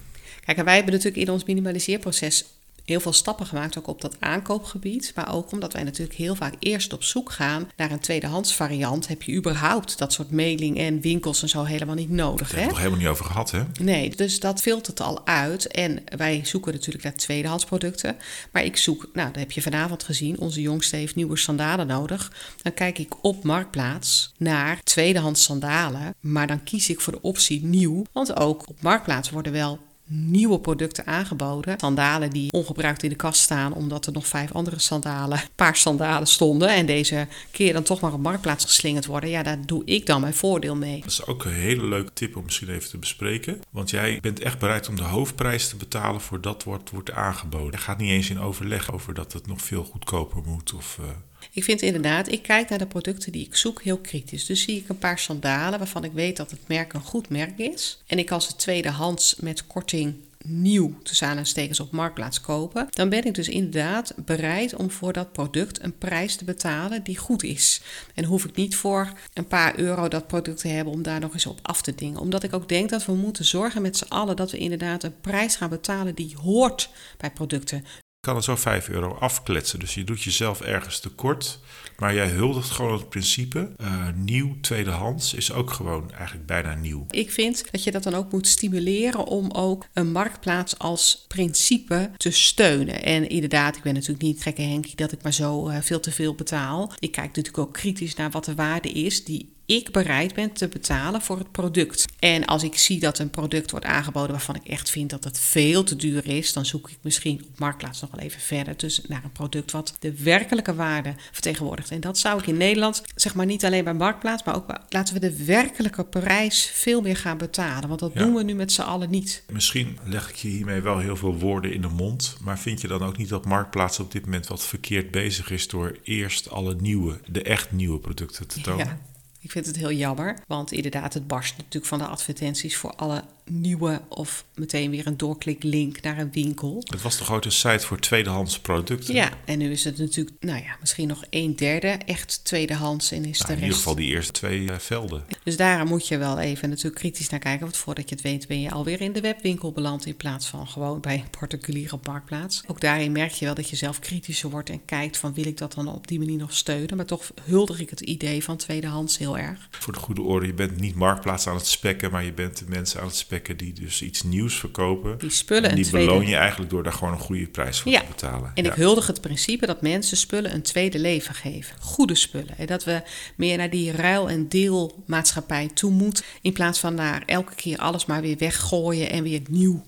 Kijk, 0.44 0.58
en 0.58 0.64
wij 0.64 0.74
hebben 0.74 0.92
natuurlijk 0.92 1.22
in 1.22 1.30
ons 1.32 1.44
minimaliseerproces 1.44 2.44
heel 2.90 3.00
veel 3.00 3.12
stappen 3.12 3.46
gemaakt, 3.46 3.78
ook 3.78 3.86
op 3.86 4.00
dat 4.00 4.16
aankoopgebied. 4.18 5.12
Maar 5.14 5.34
ook 5.34 5.52
omdat 5.52 5.72
wij 5.72 5.82
natuurlijk 5.82 6.18
heel 6.18 6.34
vaak 6.34 6.54
eerst 6.58 6.92
op 6.92 7.02
zoek 7.02 7.32
gaan 7.32 7.68
naar 7.76 7.90
een 7.90 8.00
tweedehands 8.00 8.54
variant. 8.54 9.08
Heb 9.08 9.22
je 9.22 9.34
überhaupt 9.34 9.98
dat 9.98 10.12
soort 10.12 10.30
mailing 10.30 10.78
en 10.78 11.00
winkels 11.00 11.42
en 11.42 11.48
zo 11.48 11.64
helemaal 11.64 11.94
niet 11.94 12.10
nodig, 12.10 12.48
Daar 12.50 12.58
hebben 12.58 12.58
we 12.58 12.60
het 12.60 12.70
nog 12.70 12.78
helemaal 12.78 12.98
niet 12.98 13.08
over 13.08 13.24
gehad, 13.24 13.50
hè? 13.50 13.84
Nee, 13.84 14.16
dus 14.16 14.40
dat 14.40 14.60
filtert 14.60 15.00
al 15.00 15.26
uit. 15.26 15.66
En 15.66 16.02
wij 16.16 16.40
zoeken 16.44 16.72
natuurlijk 16.72 17.04
naar 17.04 17.14
tweedehands 17.14 17.64
producten. 17.64 18.16
Maar 18.52 18.64
ik 18.64 18.76
zoek, 18.76 19.08
nou, 19.12 19.26
dat 19.26 19.40
heb 19.40 19.50
je 19.50 19.62
vanavond 19.62 20.02
gezien. 20.02 20.38
Onze 20.38 20.60
jongste 20.60 20.96
heeft 20.96 21.14
nieuwe 21.14 21.36
sandalen 21.36 21.86
nodig. 21.86 22.32
Dan 22.62 22.74
kijk 22.74 22.98
ik 22.98 23.24
op 23.24 23.44
Marktplaats 23.44 24.32
naar 24.36 24.82
tweedehands 24.82 25.42
sandalen. 25.42 26.14
Maar 26.20 26.46
dan 26.46 26.62
kies 26.62 26.90
ik 26.90 27.00
voor 27.00 27.12
de 27.12 27.22
optie 27.22 27.64
nieuw. 27.64 28.04
Want 28.12 28.36
ook 28.36 28.68
op 28.68 28.82
Marktplaats 28.82 29.30
worden 29.30 29.52
wel 29.52 29.78
nieuwe 30.12 30.60
producten 30.60 31.06
aangeboden. 31.06 31.78
Sandalen 31.78 32.30
die 32.30 32.52
ongebruikt 32.52 33.02
in 33.02 33.08
de 33.08 33.16
kast 33.16 33.40
staan 33.40 33.72
omdat 33.72 34.06
er 34.06 34.12
nog 34.12 34.26
vijf 34.26 34.52
andere 34.52 34.78
sandalen, 34.78 35.40
paar 35.54 35.76
sandalen 35.76 36.28
stonden 36.28 36.68
en 36.68 36.86
deze 36.86 37.26
keer 37.50 37.72
dan 37.72 37.82
toch 37.82 38.00
maar 38.00 38.12
op 38.12 38.20
marktplaats 38.20 38.64
geslingerd 38.64 39.06
worden. 39.06 39.30
Ja, 39.30 39.42
daar 39.42 39.66
doe 39.66 39.84
ik 39.84 40.06
dan 40.06 40.20
mijn 40.20 40.34
voordeel 40.34 40.76
mee. 40.76 41.00
Dat 41.00 41.10
is 41.10 41.26
ook 41.26 41.44
een 41.44 41.52
hele 41.52 41.84
leuke 41.84 42.12
tip 42.12 42.36
om 42.36 42.44
misschien 42.44 42.68
even 42.68 42.90
te 42.90 42.98
bespreken. 42.98 43.60
Want 43.70 43.90
jij 43.90 44.18
bent 44.20 44.40
echt 44.40 44.58
bereid 44.58 44.88
om 44.88 44.96
de 44.96 45.02
hoofdprijs 45.02 45.68
te 45.68 45.76
betalen 45.76 46.20
voor 46.20 46.40
dat 46.40 46.64
wat 46.64 46.90
wordt 46.92 47.10
aangeboden. 47.10 47.70
Je 47.70 47.78
gaat 47.78 47.98
niet 47.98 48.10
eens 48.10 48.30
in 48.30 48.40
overleg 48.40 48.92
over 48.92 49.14
dat 49.14 49.32
het 49.32 49.46
nog 49.46 49.62
veel 49.62 49.84
goedkoper 49.84 50.42
moet. 50.46 50.72
Of, 50.72 50.98
eh, 51.00 51.06
Ik 51.52 51.64
vind 51.64 51.82
inderdaad, 51.82 52.32
ik 52.32 52.42
kijk 52.42 52.68
naar 52.68 52.78
de 52.78 52.86
producten 52.86 53.32
die 53.32 53.46
ik 53.46 53.56
zoek 53.56 53.82
heel 53.82 53.98
kritisch. 53.98 54.46
Dus 54.46 54.62
zie 54.62 54.76
ik 54.76 54.88
een 54.88 54.98
paar 54.98 55.18
sandalen 55.18 55.78
waarvan 55.78 56.04
ik 56.04 56.12
weet 56.12 56.36
dat 56.36 56.50
het 56.50 56.68
merk 56.68 56.92
een 56.92 57.00
goed 57.00 57.28
merk 57.28 57.58
is. 57.58 58.02
En 58.06 58.18
ik 58.18 58.26
kan 58.26 58.42
ze 58.42 58.56
tweedehands 58.56 59.36
met 59.38 59.66
korting 59.66 60.14
nieuw 60.44 60.98
tussen 61.02 61.26
aanhalingstekens 61.26 61.80
op 61.80 61.90
marktplaats 61.90 62.40
kopen, 62.40 62.86
dan 62.90 63.08
ben 63.08 63.24
ik 63.24 63.34
dus 63.34 63.48
inderdaad 63.48 64.14
bereid 64.24 64.74
om 64.74 64.90
voor 64.90 65.12
dat 65.12 65.32
product 65.32 65.82
een 65.82 65.98
prijs 65.98 66.36
te 66.36 66.44
betalen 66.44 67.02
die 67.02 67.18
goed 67.18 67.42
is. 67.42 67.80
En 68.14 68.24
hoef 68.24 68.44
ik 68.44 68.56
niet 68.56 68.76
voor 68.76 69.12
een 69.34 69.46
paar 69.46 69.78
euro 69.78 70.08
dat 70.08 70.26
product 70.26 70.60
te 70.60 70.68
hebben 70.68 70.92
om 70.92 71.02
daar 71.02 71.20
nog 71.20 71.32
eens 71.32 71.46
op 71.46 71.58
af 71.62 71.82
te 71.82 71.94
dingen. 71.94 72.20
Omdat 72.20 72.42
ik 72.42 72.54
ook 72.54 72.68
denk 72.68 72.90
dat 72.90 73.04
we 73.04 73.12
moeten 73.12 73.44
zorgen 73.44 73.82
met 73.82 73.96
z'n 73.96 74.08
allen 74.08 74.36
dat 74.36 74.50
we 74.50 74.58
inderdaad 74.58 75.02
een 75.02 75.20
prijs 75.20 75.56
gaan 75.56 75.70
betalen 75.70 76.14
die 76.14 76.36
hoort 76.42 76.90
bij 77.16 77.30
producten. 77.30 77.84
Kan 78.20 78.36
er 78.36 78.42
zo 78.42 78.56
5 78.56 78.88
euro 78.88 79.14
afkletsen. 79.14 79.78
Dus 79.78 79.94
je 79.94 80.04
doet 80.04 80.22
jezelf 80.22 80.60
ergens 80.60 81.00
tekort. 81.00 81.58
Maar 81.98 82.14
jij 82.14 82.28
huldigt 82.28 82.70
gewoon 82.70 82.92
het 82.92 83.08
principe. 83.08 83.70
eh, 83.76 84.08
nieuw, 84.14 84.56
tweedehands 84.60 85.34
is 85.34 85.52
ook 85.52 85.70
gewoon 85.70 86.12
eigenlijk 86.12 86.46
bijna 86.46 86.74
nieuw. 86.74 87.06
Ik 87.10 87.30
vind 87.30 87.70
dat 87.70 87.84
je 87.84 87.90
dat 87.90 88.02
dan 88.02 88.14
ook 88.14 88.32
moet 88.32 88.46
stimuleren 88.46 89.24
om 89.26 89.50
ook 89.50 89.86
een 89.92 90.12
marktplaats 90.12 90.78
als 90.78 91.24
principe 91.28 92.10
te 92.16 92.30
steunen. 92.30 93.02
En 93.02 93.28
inderdaad, 93.28 93.76
ik 93.76 93.82
ben 93.82 93.94
natuurlijk 93.94 94.22
niet 94.22 94.42
gekke 94.42 94.62
Henkie 94.62 94.96
dat 94.96 95.12
ik 95.12 95.22
maar 95.22 95.32
zo 95.32 95.68
eh, 95.68 95.80
veel 95.80 96.00
te 96.00 96.12
veel 96.12 96.34
betaal. 96.34 96.92
Ik 96.98 97.12
kijk 97.12 97.26
natuurlijk 97.26 97.58
ook 97.58 97.72
kritisch 97.72 98.14
naar 98.14 98.30
wat 98.30 98.44
de 98.44 98.54
waarde 98.54 98.88
is 98.88 99.24
die 99.24 99.52
ik 99.76 99.90
bereid 99.90 100.34
ben 100.34 100.52
te 100.52 100.68
betalen 100.68 101.22
voor 101.22 101.38
het 101.38 101.52
product. 101.52 102.06
En 102.18 102.44
als 102.44 102.62
ik 102.62 102.78
zie 102.78 103.00
dat 103.00 103.18
een 103.18 103.30
product 103.30 103.70
wordt 103.70 103.86
aangeboden 103.86 104.30
waarvan 104.30 104.54
ik 104.54 104.66
echt 104.66 104.90
vind 104.90 105.10
dat 105.10 105.24
het 105.24 105.38
veel 105.40 105.84
te 105.84 105.96
duur 105.96 106.26
is, 106.26 106.52
dan 106.52 106.66
zoek 106.66 106.90
ik 106.90 106.98
misschien 107.02 107.44
op 107.50 107.58
Marktplaats 107.58 108.00
nog 108.00 108.10
wel 108.10 108.24
even 108.24 108.40
verder 108.40 108.76
dus 108.76 109.00
naar 109.08 109.24
een 109.24 109.32
product 109.32 109.70
wat 109.70 109.96
de 109.98 110.22
werkelijke 110.22 110.74
waarde 110.74 111.14
vertegenwoordigt. 111.32 111.90
En 111.90 112.00
dat 112.00 112.18
zou 112.18 112.38
ik 112.38 112.46
in 112.46 112.56
Nederland, 112.56 113.02
zeg 113.14 113.34
maar 113.34 113.46
niet 113.46 113.64
alleen 113.64 113.84
bij 113.84 113.94
Marktplaats, 113.94 114.44
maar 114.44 114.54
ook 114.54 114.64
laten 114.88 115.14
we 115.14 115.20
de 115.20 115.44
werkelijke 115.44 116.04
prijs 116.04 116.70
veel 116.72 117.00
meer 117.00 117.16
gaan 117.16 117.38
betalen. 117.38 117.88
Want 117.88 118.00
dat 118.00 118.14
doen 118.14 118.34
we 118.34 118.42
nu 118.42 118.54
met 118.54 118.72
z'n 118.72 118.80
allen 118.80 119.10
niet. 119.10 119.44
Misschien 119.50 119.98
leg 120.04 120.30
ik 120.30 120.36
je 120.36 120.48
hiermee 120.48 120.80
wel 120.80 120.98
heel 120.98 121.16
veel 121.16 121.38
woorden 121.38 121.72
in 121.72 121.80
de 121.80 121.88
mond, 121.88 122.36
maar 122.40 122.58
vind 122.58 122.80
je 122.80 122.88
dan 122.88 123.02
ook 123.02 123.16
niet 123.16 123.28
dat 123.28 123.44
Marktplaats 123.44 123.98
op 123.98 124.12
dit 124.12 124.24
moment 124.24 124.46
wat 124.46 124.66
verkeerd 124.66 125.10
bezig 125.10 125.50
is 125.50 125.68
door 125.68 125.96
eerst 126.02 126.50
alle 126.50 126.74
nieuwe, 126.74 127.20
de 127.26 127.42
echt 127.42 127.72
nieuwe 127.72 127.98
producten 127.98 128.46
te 128.46 128.60
tonen? 128.60 128.86
Ja. 128.86 129.09
Ik 129.40 129.50
vind 129.50 129.66
het 129.66 129.76
heel 129.76 129.92
jammer, 129.92 130.38
want 130.46 130.72
inderdaad, 130.72 131.14
het 131.14 131.26
barst 131.26 131.56
natuurlijk 131.56 131.86
van 131.86 131.98
de 131.98 132.06
advertenties 132.06 132.76
voor 132.76 132.94
alle 132.94 133.24
nieuwe 133.50 134.00
of 134.08 134.44
meteen 134.54 134.90
weer 134.90 135.06
een 135.06 135.16
doorkliklink 135.16 136.00
naar 136.02 136.18
een 136.18 136.32
winkel. 136.32 136.82
Het 136.86 137.02
was 137.02 137.18
de 137.18 137.24
grote 137.24 137.50
site 137.50 137.86
voor 137.86 137.98
tweedehands 137.98 138.58
producten. 138.58 139.14
Ja, 139.14 139.30
en 139.44 139.58
nu 139.58 139.70
is 139.70 139.84
het 139.84 139.98
natuurlijk, 139.98 140.36
nou 140.40 140.62
ja, 140.62 140.76
misschien 140.80 141.08
nog 141.08 141.24
een 141.30 141.56
derde 141.56 141.88
echt 141.88 142.44
tweedehands 142.44 143.10
en 143.12 143.24
is 143.24 143.38
Nou, 143.38 143.46
de 143.46 143.52
in 143.52 143.54
ieder 143.54 143.68
rest. 143.68 143.78
geval 143.78 143.94
die 143.94 144.14
eerste 144.14 144.32
twee 144.32 144.70
eh, 144.70 144.78
velden. 144.78 145.24
Dus 145.44 145.56
daar 145.56 145.86
moet 145.86 146.08
je 146.08 146.18
wel 146.18 146.38
even 146.38 146.68
natuurlijk 146.68 146.96
kritisch 146.96 147.28
naar 147.28 147.40
kijken, 147.40 147.60
want 147.60 147.76
voordat 147.76 148.08
je 148.08 148.14
het 148.14 148.24
weet 148.24 148.46
ben 148.46 148.60
je 148.60 148.70
alweer 148.70 149.00
in 149.00 149.12
de 149.12 149.20
webwinkel 149.20 149.72
beland 149.72 150.06
in 150.06 150.16
plaats 150.16 150.46
van 150.46 150.66
gewoon 150.68 151.00
bij 151.00 151.14
een 151.14 151.30
particuliere 151.38 151.98
marktplaats. 152.04 152.62
Ook 152.66 152.80
daarin 152.80 153.12
merk 153.12 153.32
je 153.32 153.44
wel 153.44 153.54
dat 153.54 153.68
je 153.70 153.76
zelf 153.76 153.98
kritischer 153.98 154.50
wordt 154.50 154.70
en 154.70 154.84
kijkt 154.84 155.16
van 155.16 155.34
wil 155.34 155.46
ik 155.46 155.58
dat 155.58 155.74
dan 155.74 155.88
op 155.88 156.06
die 156.06 156.18
manier 156.18 156.38
nog 156.38 156.54
steunen, 156.54 156.96
maar 156.96 157.06
toch 157.06 157.32
huldig 157.42 157.80
ik 157.80 157.90
het 157.90 158.00
idee 158.00 158.44
van 158.44 158.56
tweedehands 158.56 159.18
heel 159.18 159.38
erg. 159.38 159.68
Voor 159.70 159.92
de 159.92 159.98
goede 159.98 160.22
orde, 160.22 160.46
je 160.46 160.54
bent 160.54 160.80
niet 160.80 160.94
Marktplaats 160.94 161.46
aan 161.46 161.56
het 161.56 161.66
spekken, 161.66 162.10
maar 162.10 162.24
je 162.24 162.32
bent 162.32 162.58
de 162.58 162.64
mensen 162.68 163.00
aan 163.00 163.06
het 163.06 163.16
spekken 163.16 163.39
die 163.48 163.72
dus 163.72 164.02
iets 164.02 164.22
nieuws 164.22 164.54
verkopen. 164.54 165.18
Die 165.18 165.30
spullen 165.30 165.70
En 165.70 165.76
die 165.76 165.84
tweede... 165.84 166.06
beloon 166.08 166.26
je 166.26 166.36
eigenlijk 166.36 166.70
door 166.70 166.82
daar 166.82 166.92
gewoon 166.92 167.12
een 167.12 167.18
goede 167.20 167.46
prijs 167.46 167.80
voor 167.80 167.92
Ja, 167.92 168.00
te 168.00 168.06
betalen. 168.06 168.50
En 168.54 168.64
Ja. 168.64 168.70
ik 168.70 168.76
huldig 168.76 169.06
het 169.06 169.20
principe 169.20 169.66
dat 169.66 169.82
mensen 169.82 170.16
spullen 170.16 170.54
een 170.54 170.62
tweede 170.62 170.98
leven 170.98 171.34
geven. 171.34 171.76
Goede 171.80 172.14
spullen. 172.14 172.58
En 172.58 172.66
dat 172.66 172.84
we 172.84 173.02
meer 173.36 173.56
naar 173.56 173.70
die 173.70 173.92
ruil- 173.92 174.28
en 174.30 174.48
deelmaatschappij 174.48 175.70
toe 175.74 175.90
moeten. 175.90 176.24
In 176.40 176.52
plaats 176.52 176.78
van 176.78 176.94
naar 176.94 177.22
elke 177.26 177.54
keer 177.54 177.78
alles 177.78 178.06
maar 178.06 178.20
weer 178.20 178.38
weggooien 178.38 179.10
en 179.10 179.22
weer 179.22 179.40
nieuw 179.50 179.84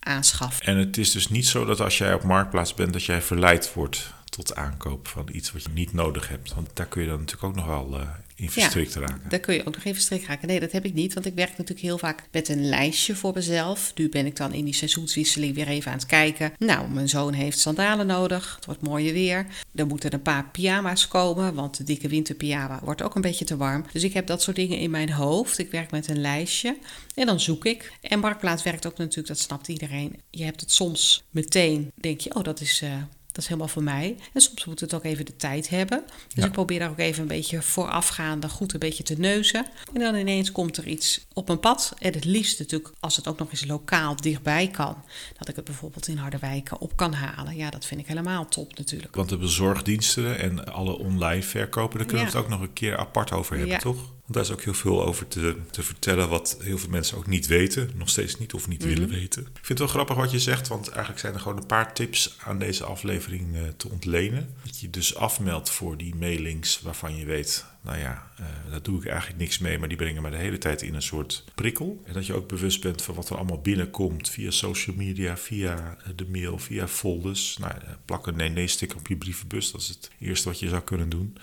aanschaffen. 0.00 0.66
En 0.66 0.76
het 0.76 0.96
is 0.98 1.10
dus 1.10 1.28
niet 1.28 1.46
zo 1.46 1.64
dat 1.64 1.80
als 1.80 1.98
jij 1.98 2.14
op 2.14 2.22
Marktplaats 2.22 2.74
bent, 2.74 2.92
dat 2.92 3.04
jij 3.04 3.22
verleid 3.22 3.72
wordt 3.74 4.12
tot 4.24 4.54
aankoop 4.54 5.08
van 5.08 5.28
iets 5.32 5.52
wat 5.52 5.62
je 5.62 5.68
niet 5.74 5.92
nodig 5.92 6.28
hebt. 6.28 6.54
Want 6.54 6.68
daar 6.74 6.86
kun 6.86 7.02
je 7.02 7.08
dan 7.08 7.18
natuurlijk 7.18 7.44
ook 7.44 7.54
nog 7.54 7.66
wel 7.66 8.00
eh, 8.00 8.06
in 8.34 8.50
verstrikt 8.50 8.94
raken. 8.94 9.28
Daar 9.28 9.40
kun 9.40 9.54
je 9.54 9.66
ook 9.66 9.74
nog 9.74 9.84
even 9.84 10.02
strik 10.02 10.26
raken. 10.26 10.48
Nee, 10.48 10.60
dat 10.60 10.72
heb 10.72 10.84
ik 10.84 10.94
niet, 10.94 11.14
want 11.14 11.26
ik 11.26 11.34
werk 11.34 11.50
natuurlijk 11.50 11.80
heel 11.80 11.98
vaak 11.98 12.22
met 12.30 12.48
een 12.48 12.68
lijstje 12.68 13.14
voor 13.14 13.32
mezelf. 13.34 13.92
Nu 13.94 14.08
ben 14.08 14.26
ik 14.26 14.36
dan 14.36 14.52
in 14.52 14.64
die 14.64 14.74
seizoenswisseling 14.74 15.54
weer 15.54 15.68
even 15.68 15.90
aan 15.92 15.98
het 15.98 16.06
kijken. 16.06 16.52
Nou, 16.58 16.88
mijn 16.88 17.08
zoon 17.08 17.32
heeft 17.32 17.58
sandalen 17.58 18.06
nodig. 18.06 18.54
Het 18.54 18.64
wordt 18.66 18.82
mooier 18.82 19.12
weer. 19.12 19.46
Er 19.74 19.86
moeten 19.86 20.12
een 20.12 20.22
paar 20.22 20.50
pyjama's 20.50 21.08
komen, 21.08 21.54
want 21.54 21.76
de 21.76 21.84
dikke 21.84 22.08
winterpyjama 22.08 22.80
wordt 22.82 23.02
ook 23.02 23.14
een 23.14 23.20
beetje 23.20 23.44
te 23.44 23.56
warm. 23.56 23.84
Dus 23.92 24.02
ik 24.02 24.12
heb 24.12 24.26
dat 24.26 24.42
soort 24.42 24.56
dingen 24.56 24.78
in 24.78 24.90
mijn 24.90 25.12
hoofd. 25.12 25.58
Ik 25.58 25.70
werk 25.70 25.90
met 25.90 26.08
een 26.08 26.20
lijstje 26.20 26.76
en 27.14 27.26
dan 27.26 27.40
zoek 27.40 27.64
ik. 27.64 27.92
En 28.00 28.18
Marktplaats 28.18 28.62
werkt 28.62 28.86
ook 28.86 28.98
natuurlijk, 28.98 29.28
dat 29.28 29.38
snapt 29.38 29.68
iedereen. 29.68 30.20
Je 30.30 30.44
hebt 30.44 30.60
het 30.60 30.72
soms 30.72 31.24
meteen, 31.30 31.90
denk 31.94 32.20
je, 32.20 32.34
oh, 32.34 32.44
dat 32.44 32.60
is... 32.60 32.80
eh, 32.82 32.90
dat 33.32 33.42
is 33.42 33.46
helemaal 33.46 33.68
voor 33.68 33.82
mij. 33.82 34.16
En 34.32 34.40
soms 34.40 34.64
moet 34.64 34.80
het 34.80 34.94
ook 34.94 35.04
even 35.04 35.24
de 35.24 35.36
tijd 35.36 35.68
hebben. 35.68 36.02
Dus 36.06 36.16
Ja. 36.34 36.44
ik 36.44 36.52
probeer 36.52 36.78
daar 36.78 36.90
ook 36.90 36.98
even 36.98 37.22
een 37.22 37.28
beetje 37.28 37.62
voorafgaande 37.62 38.48
goed 38.48 38.72
een 38.72 38.78
beetje 38.78 39.02
te 39.02 39.14
neuzen. 39.18 39.66
En 39.92 40.00
dan 40.00 40.14
ineens 40.14 40.52
komt 40.52 40.76
er 40.76 40.86
iets 40.86 41.26
op 41.32 41.46
mijn 41.46 41.60
pad. 41.60 41.94
En 41.98 42.12
het 42.12 42.24
liefst 42.24 42.58
natuurlijk, 42.58 42.92
als 43.00 43.16
het 43.16 43.28
ook 43.28 43.38
nog 43.38 43.50
eens 43.50 43.64
lokaal 43.66 44.16
dichtbij 44.16 44.68
kan. 44.68 44.96
Dat 45.38 45.48
ik 45.48 45.56
het 45.56 45.64
bijvoorbeeld 45.64 46.08
in 46.08 46.16
Harderwijk 46.16 46.70
op 46.78 46.96
kan 46.96 47.12
halen. 47.12 47.56
Ja, 47.56 47.70
dat 47.70 47.86
vind 47.86 48.00
ik 48.00 48.06
helemaal 48.06 48.48
top 48.48 48.78
natuurlijk. 48.78 49.14
Want 49.14 49.28
de 49.28 49.36
bezorgdiensten 49.36 50.38
en 50.38 50.72
alle 50.72 50.98
online 50.98 51.42
verkopen, 51.42 51.98
daar 51.98 52.06
kunnen 52.06 52.26
we 52.26 52.32
Ja. 52.32 52.36
het 52.38 52.44
ook 52.46 52.52
nog 52.58 52.60
een 52.60 52.72
keer 52.72 52.96
apart 52.96 53.32
over 53.32 53.56
hebben, 53.56 53.74
Ja. 53.74 53.78
toch? 53.80 54.12
Want 54.22 54.34
daar 54.34 54.42
is 54.42 54.50
ook 54.50 54.62
heel 54.64 54.74
veel 54.74 55.04
over 55.06 55.28
te, 55.28 55.56
te 55.70 55.82
vertellen 55.82 56.28
wat 56.28 56.56
heel 56.60 56.78
veel 56.78 56.88
mensen 56.88 57.16
ook 57.16 57.26
niet 57.26 57.46
weten. 57.46 57.90
Nog 57.94 58.08
steeds 58.08 58.38
niet 58.38 58.54
of 58.54 58.68
niet 58.68 58.84
willen 58.84 59.08
weten. 59.08 59.42
Ik 59.42 59.48
vind 59.52 59.68
het 59.68 59.78
wel 59.78 59.88
grappig 59.88 60.16
wat 60.16 60.30
je 60.30 60.40
zegt, 60.40 60.68
want 60.68 60.88
eigenlijk 60.88 61.20
zijn 61.20 61.34
er 61.34 61.40
gewoon 61.40 61.56
een 61.56 61.66
paar 61.66 61.94
tips 61.94 62.36
aan 62.44 62.58
deze 62.58 62.84
aflevering 62.84 63.56
eh, 63.56 63.62
te 63.76 63.88
ontlenen. 63.88 64.54
Dat 64.64 64.80
je 64.80 64.90
dus 64.90 65.16
afmeldt 65.16 65.70
voor 65.70 65.96
die 65.96 66.14
mailings 66.14 66.80
waarvan 66.80 67.16
je 67.16 67.24
weet, 67.24 67.64
nou 67.80 67.98
ja, 67.98 68.30
eh, 68.36 68.44
daar 68.70 68.82
doe 68.82 68.98
ik 68.98 69.06
eigenlijk 69.06 69.40
niks 69.40 69.58
mee, 69.58 69.78
maar 69.78 69.88
die 69.88 69.96
brengen 69.96 70.22
me 70.22 70.30
de 70.30 70.36
hele 70.36 70.58
tijd 70.58 70.82
in 70.82 70.94
een 70.94 71.02
soort 71.02 71.44
prikkel. 71.54 72.02
En 72.04 72.12
dat 72.12 72.26
je 72.26 72.34
ook 72.34 72.48
bewust 72.48 72.80
bent 72.80 73.02
van 73.02 73.14
wat 73.14 73.30
er 73.30 73.36
allemaal 73.36 73.60
binnenkomt 73.60 74.28
via 74.28 74.50
social 74.50 74.96
media, 74.96 75.36
via 75.36 75.96
eh, 76.04 76.12
de 76.16 76.26
mail, 76.26 76.58
via 76.58 76.88
folders. 76.88 77.56
Nou, 77.58 77.72
plak 78.04 78.26
een 78.26 78.36
nee-nee-sticker 78.36 78.98
op 78.98 79.06
je 79.06 79.16
brievenbus, 79.16 79.72
dat 79.72 79.80
is 79.80 79.88
het 79.88 80.10
eerste 80.18 80.48
wat 80.48 80.58
je 80.58 80.68
zou 80.68 80.82
kunnen 80.82 81.08
doen. 81.08 81.36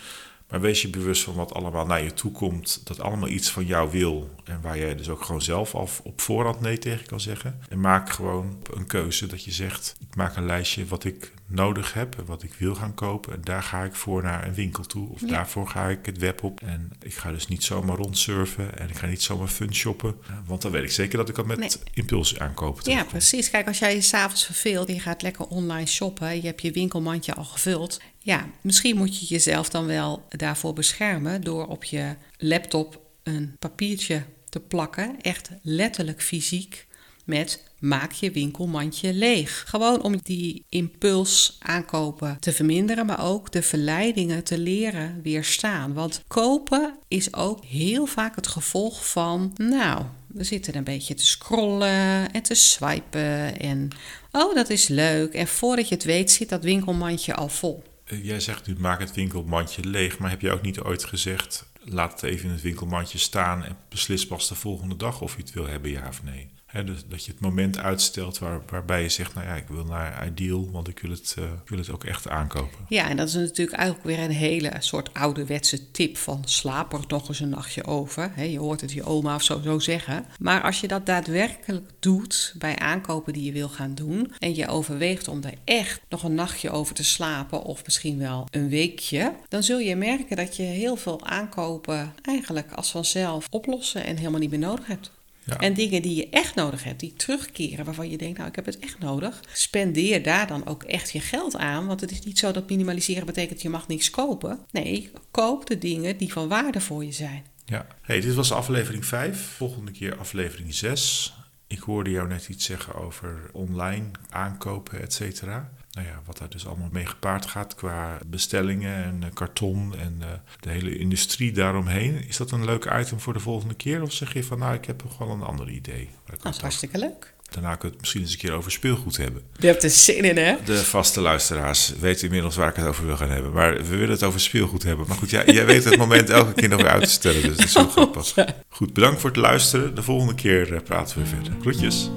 Maar 0.50 0.62
wees 0.62 0.82
je 0.82 0.90
bewust 0.90 1.24
van 1.24 1.34
wat 1.34 1.54
allemaal 1.54 1.86
naar 1.86 2.04
je 2.04 2.14
toe 2.14 2.32
komt. 2.32 2.82
Dat 2.84 3.00
allemaal 3.00 3.30
iets 3.30 3.52
van 3.52 3.66
jou 3.66 3.92
wil. 3.92 4.30
En 4.44 4.62
waar 4.62 4.78
jij 4.78 4.96
dus 4.96 5.10
ook 5.10 5.24
gewoon 5.24 5.42
zelf 5.42 5.76
af 5.76 6.02
op 6.04 6.22
voorhand 6.22 6.60
nee 6.62 6.78
tegen 6.78 7.06
kan 7.06 7.20
zeggen. 7.20 7.60
En 7.70 7.80
maak 7.80 8.10
gewoon 8.10 8.58
een 8.74 8.88
keuze 8.88 9.28
dat 9.28 9.44
je 9.44 9.52
zegt: 9.52 9.96
ik 10.00 10.16
maak 10.16 10.36
een 10.36 10.46
lijstje 10.46 10.86
wat 10.86 11.04
ik 11.04 11.34
nodig 11.50 11.94
heb 11.94 12.18
en 12.18 12.26
wat 12.26 12.44
ik 12.44 12.54
wil 12.54 12.76
gaan 12.76 12.94
kopen. 12.94 13.34
En 13.34 13.42
daar 13.44 13.64
ga 13.64 13.84
ik 13.84 13.96
voor 13.96 14.24
naar 14.24 14.48
een 14.48 14.54
winkel 14.54 14.84
toe. 14.84 15.10
Of 15.10 15.22
Ja. 15.22 15.28
daarvoor 15.28 15.68
ga 15.68 15.88
ik 15.88 16.06
het 16.06 16.18
web 16.18 16.44
op. 16.44 16.62
En 16.62 16.92
ik 17.02 17.14
ga 17.14 17.32
dus 17.32 17.48
niet 17.48 17.64
zomaar 17.64 17.96
rondsurfen. 17.98 18.78
En 18.78 18.90
ik 18.90 18.96
ga 18.98 19.06
niet 19.08 19.22
zomaar 19.22 19.48
fun 19.48 19.74
shoppen. 19.76 20.16
Want 20.46 20.62
dan 20.62 20.72
weet 20.72 20.84
ik 20.84 20.92
zeker 20.92 21.18
dat 21.18 21.30
ik 21.30 21.38
al 21.38 21.44
met 21.46 21.58
Nee. 21.58 21.70
impuls 21.94 22.40
aankopen 22.40 22.92
Ja, 22.92 23.04
precies. 23.04 23.50
Kijk, 23.50 23.68
als 23.68 23.80
jij 23.80 23.96
je 23.96 24.02
s'avonds 24.02 24.46
verveelt, 24.46 24.88
je 24.88 25.00
gaat 25.00 25.22
lekker 25.22 25.46
online 25.48 25.86
shoppen, 25.88 26.36
je 26.36 26.42
hebt 26.48 26.62
je 26.62 26.72
winkelmandje 26.72 27.34
al 27.34 27.44
gevuld. 27.46 28.02
Ja, 28.18 28.46
misschien 28.62 28.98
moet 28.98 29.20
je 29.20 29.26
jezelf 29.26 29.70
dan 29.70 29.86
wel 29.86 30.26
daarvoor 30.30 30.74
beschermen 30.74 31.42
door 31.42 31.68
op 31.68 31.84
je 31.84 32.16
laptop 32.38 33.02
een 33.24 33.56
papiertje 33.60 34.24
te 34.50 34.60
plakken, 34.60 35.22
echt 35.22 35.50
letterlijk 35.62 36.22
fysiek, 36.22 36.88
met 37.30 37.64
maak 37.80 38.12
je 38.12 38.32
winkelmandje 38.32 39.14
leeg. 39.14 39.64
Gewoon 39.68 40.02
om 40.02 40.20
die 40.24 40.66
impuls 40.70 41.58
aankopen 41.60 42.38
te 42.40 42.52
verminderen, 42.52 43.06
maar 43.06 43.26
ook 43.26 43.52
de 43.52 43.62
verleidingen 43.62 44.44
te 44.44 44.58
leren 44.58 45.20
weerstaan. 45.24 45.94
Want 45.94 46.22
kopen 46.28 46.96
is 47.08 47.34
ook 47.34 47.66
heel 47.66 48.06
vaak 48.06 48.36
het 48.36 48.48
gevolg 48.48 49.10
van, 49.10 49.54
nou, 49.56 50.04
we 50.28 50.44
zitten 50.44 50.76
een 50.76 50.84
beetje 50.84 51.14
te 51.14 51.26
scrollen 51.26 52.32
en 52.32 52.42
te 52.42 52.56
swipen 52.56 53.60
en 53.60 53.90
oh, 54.32 54.56
dat 54.56 54.70
is 54.70 54.88
leuk. 54.88 55.34
En 55.34 55.48
voordat 55.48 55.88
je 55.88 55.96
het 55.96 56.04
weet 56.04 56.32
zit 56.32 56.50
dat 56.50 56.64
winkelmandje 56.64 57.36
al 57.36 57.50
vol. 57.50 57.84
Eh, 58.06 58.26
Jij 58.26 58.40
zegt 58.40 58.68
nu 58.68 58.76
maak 58.78 59.00
het 59.00 59.14
winkelmandje 59.14 59.86
leeg, 59.86 60.18
maar 60.18 60.30
heb 60.30 60.42
je 60.42 60.52
ook 60.52 60.62
niet 60.62 60.80
ooit 60.80 61.06
gezegd 61.06 61.68
laat 61.84 62.12
het 62.12 62.24
even 62.24 62.46
in 62.46 62.52
het 62.52 62.62
winkelmandje 62.62 63.18
staan 63.18 63.64
en 63.64 63.78
beslis 63.90 64.28
pas 64.28 64.48
de 64.48 64.56
volgende 64.56 64.96
dag 64.96 65.22
of 65.22 65.36
je 65.36 65.42
het 65.42 65.54
wil 65.54 65.68
hebben, 65.68 65.92
ja 65.92 66.08
of 66.08 66.24
nee? 66.24 66.50
Dus 66.72 67.04
dat 67.08 67.26
je 67.26 67.32
het 67.32 67.42
moment 67.42 67.78
uitstelt 67.78 68.40
waar, 68.40 68.62
waarbij 68.70 69.02
je 69.02 69.10
zegt, 69.10 69.34
nou 69.36 69.48
ja, 69.48 69.56
ik 69.56 69.68
wil 69.68 69.84
naar 69.84 70.28
Ideal, 70.28 70.72
want 70.72 70.88
ik 70.88 71.00
wil 71.00 71.12
het, 71.12 71.36
eh, 71.38 71.44
wil 71.66 71.78
het 71.78 71.92
ook 71.92 72.04
echt 72.04 72.30
aankopen. 72.30 72.86
Ja, 72.88 73.10
en 73.10 73.18
dat 73.18 73.28
is 73.28 73.34
natuurlijk 73.34 73.78
eigenlijk 73.78 74.08
weer 74.08 74.20
een 74.20 74.36
hele 74.36 74.72
soort 74.80 75.14
ouderwetse 75.14 75.92
tip 75.92 76.18
van 76.18 76.42
slaap 76.46 76.94
er 76.94 77.04
nog 77.08 77.28
eens 77.28 77.40
een 77.40 77.50
nachtje 77.50 77.86
over. 77.86 78.44
Je 78.44 78.60
hoort 78.60 78.82
het 78.82 78.92
je 78.92 79.04
oma 79.04 79.36
of 79.36 79.44
zo, 79.44 79.62
zo 79.64 79.80
zeggen. 79.80 80.26
Maar 80.40 80.62
als 80.62 80.80
je 80.80 80.88
dat 80.88 81.06
daadwerkelijk 81.06 81.90
doet 82.00 82.54
bij 82.58 82.78
aankopen 82.78 83.34
die 83.34 83.44
je 83.44 83.52
wil 83.52 83.70
gaan 83.70 83.96
doen 83.96 84.34
en 84.40 84.56
je 84.56 84.68
overweegt 84.68 85.28
om 85.28 85.44
er 85.44 85.54
echt 85.64 86.02
nog 86.10 86.24
een 86.24 86.36
nachtje 86.36 86.70
over 86.70 86.96
te 86.96 87.04
slapen 87.04 87.64
of 87.64 87.86
misschien 87.86 88.18
wel 88.18 88.48
een 88.52 88.70
weekje, 88.70 89.34
dan 89.48 89.64
zul 89.64 89.80
je 89.80 89.96
merken 89.96 90.36
dat 90.36 90.56
je 90.56 90.64
heel 90.64 90.96
veel 90.96 91.26
aankopen 91.26 92.14
eigenlijk 92.22 92.72
als 92.72 92.92
vanzelf 92.92 93.48
oplossen 93.50 94.04
en 94.04 94.18
helemaal 94.18 94.40
niet 94.40 94.50
meer 94.50 94.60
nodig 94.60 94.88
hebt. 94.88 95.12
Ja. 95.50 95.58
En 95.58 95.74
dingen 95.74 96.02
die 96.02 96.16
je 96.16 96.30
echt 96.30 96.56
nodig 96.56 96.84
hebt, 96.84 97.00
die 97.00 97.14
terugkeren, 97.14 97.86
waarvan 97.86 98.10
je 98.10 98.18
denkt, 98.18 98.38
nou, 98.38 98.50
ik 98.50 98.56
heb 98.56 98.66
het 98.66 98.80
echt 98.80 99.00
nodig. 99.00 99.40
Spendeer 99.54 100.24
daar 100.24 100.48
dan 100.48 100.68
ook 100.68 100.84
echt 100.84 101.12
je 101.12 101.20
geld 101.20 101.56
aan. 101.56 101.88
Want 101.88 102.02
het 102.02 102.12
is 102.12 102.22
niet 102.22 102.40
zo 102.40 102.52
dat 102.52 102.70
minimaliseren 102.70 103.26
betekent 103.26 103.62
je 103.62 103.70
mag 103.70 103.88
niks 103.88 104.10
kopen. 104.10 104.60
Nee, 104.72 105.12
koop 105.32 105.68
de 105.68 105.78
dingen 105.78 106.18
die 106.18 106.34
van 106.34 106.48
waarde 106.48 106.82
voor 106.82 107.06
je 107.06 107.12
zijn. 107.12 107.46
Ja. 107.66 107.88
Hey, 108.02 108.20
dit 108.22 108.34
was 108.34 108.52
aflevering 108.52 109.06
5. 109.06 109.42
Volgende 109.42 109.92
keer 109.92 110.18
aflevering 110.18 110.74
6. 110.74 111.34
Ik 111.68 111.80
hoorde 111.80 112.10
jou 112.10 112.28
net 112.28 112.50
iets 112.50 112.66
zeggen 112.66 112.96
over 112.96 113.50
online 113.54 114.06
aankopen, 114.30 115.02
et 115.02 115.14
cetera. 115.14 115.72
Nou 115.92 116.08
ja, 116.08 116.22
wat 116.26 116.38
daar 116.38 116.50
dus 116.50 116.68
allemaal 116.68 116.90
mee 116.92 117.06
gepaard 117.06 117.46
gaat 117.46 117.76
qua 117.76 118.18
bestellingen 118.26 119.04
en 119.04 119.24
eh, 119.24 119.30
karton 119.34 119.96
en 119.98 120.18
eh, 120.20 120.28
de 120.60 120.70
hele 120.70 120.98
industrie 120.98 121.52
daaromheen. 121.52 122.28
Is 122.28 122.38
dat 122.38 122.52
een 122.52 122.66
leuk 122.66 122.86
item 123.00 123.20
voor 123.20 123.34
de 123.34 123.40
volgende 123.40 123.74
keer? 123.74 124.02
Of 124.02 124.12
zeg 124.12 124.34
je 124.34 124.44
van, 124.44 124.60
nou, 124.60 124.74
ik 124.74 124.86
heb 124.86 125.04
nog 125.04 125.18
wel 125.18 125.30
een 125.30 125.44
ander 125.44 125.70
idee? 125.70 126.10
ik 126.34 126.42
Dat 126.42 126.54
is 126.56 126.62
hartstikke 126.62 126.98
leuk. 126.98 127.34
Daarna 127.50 127.76
kunnen 127.76 127.82
we 127.82 127.88
het 127.88 128.00
misschien 128.00 128.22
eens 128.22 128.32
een 128.32 128.38
keer 128.38 128.52
over 128.52 128.72
speelgoed 128.72 129.18
hebben. 129.18 129.44
Je 129.58 129.68
hebt 129.68 129.84
er 129.84 129.90
zin 129.90 130.24
in, 130.24 130.38
hè? 130.38 130.56
De 130.66 130.78
vaste 130.78 131.22
luisteraars 131.22 131.94
weten 132.00 132.24
inmiddels 132.24 132.56
waar 132.56 132.70
ik 132.70 132.76
het 132.76 132.86
over 132.86 133.06
wil 133.06 133.18
gaan 133.18 133.30
hebben. 133.30 133.52
Maar 133.52 133.76
we 133.76 133.88
willen 133.88 134.10
het 134.10 134.24
over 134.24 134.40
speelgoed 134.40 134.84
hebben. 134.84 135.08
Maar 135.08 135.18
goed, 135.18 135.30
jij, 135.30 135.46
jij 135.46 135.66
weet 135.66 135.84
het 135.84 135.98
moment 135.98 136.30
elke 136.40 136.54
keer 136.54 136.70
nog 136.70 136.82
weer 136.82 136.92
uit 136.92 137.04
te 137.04 137.10
stellen. 137.10 137.42
Dus 137.42 137.58
dat 137.58 137.66
is 137.66 137.72
zo 137.72 137.88
grappig. 137.88 138.34
Goed, 138.70 138.94
bedankt 138.94 139.20
voor 139.20 139.30
het 139.30 139.40
luisteren. 139.40 139.96
De 139.96 140.04
volgende 140.04 140.36
keer 140.36 140.74
eh, 140.74 140.82
praten 140.82 141.20
we 141.20 141.26
verder. 141.26 141.54
Groetjes. 141.62 142.10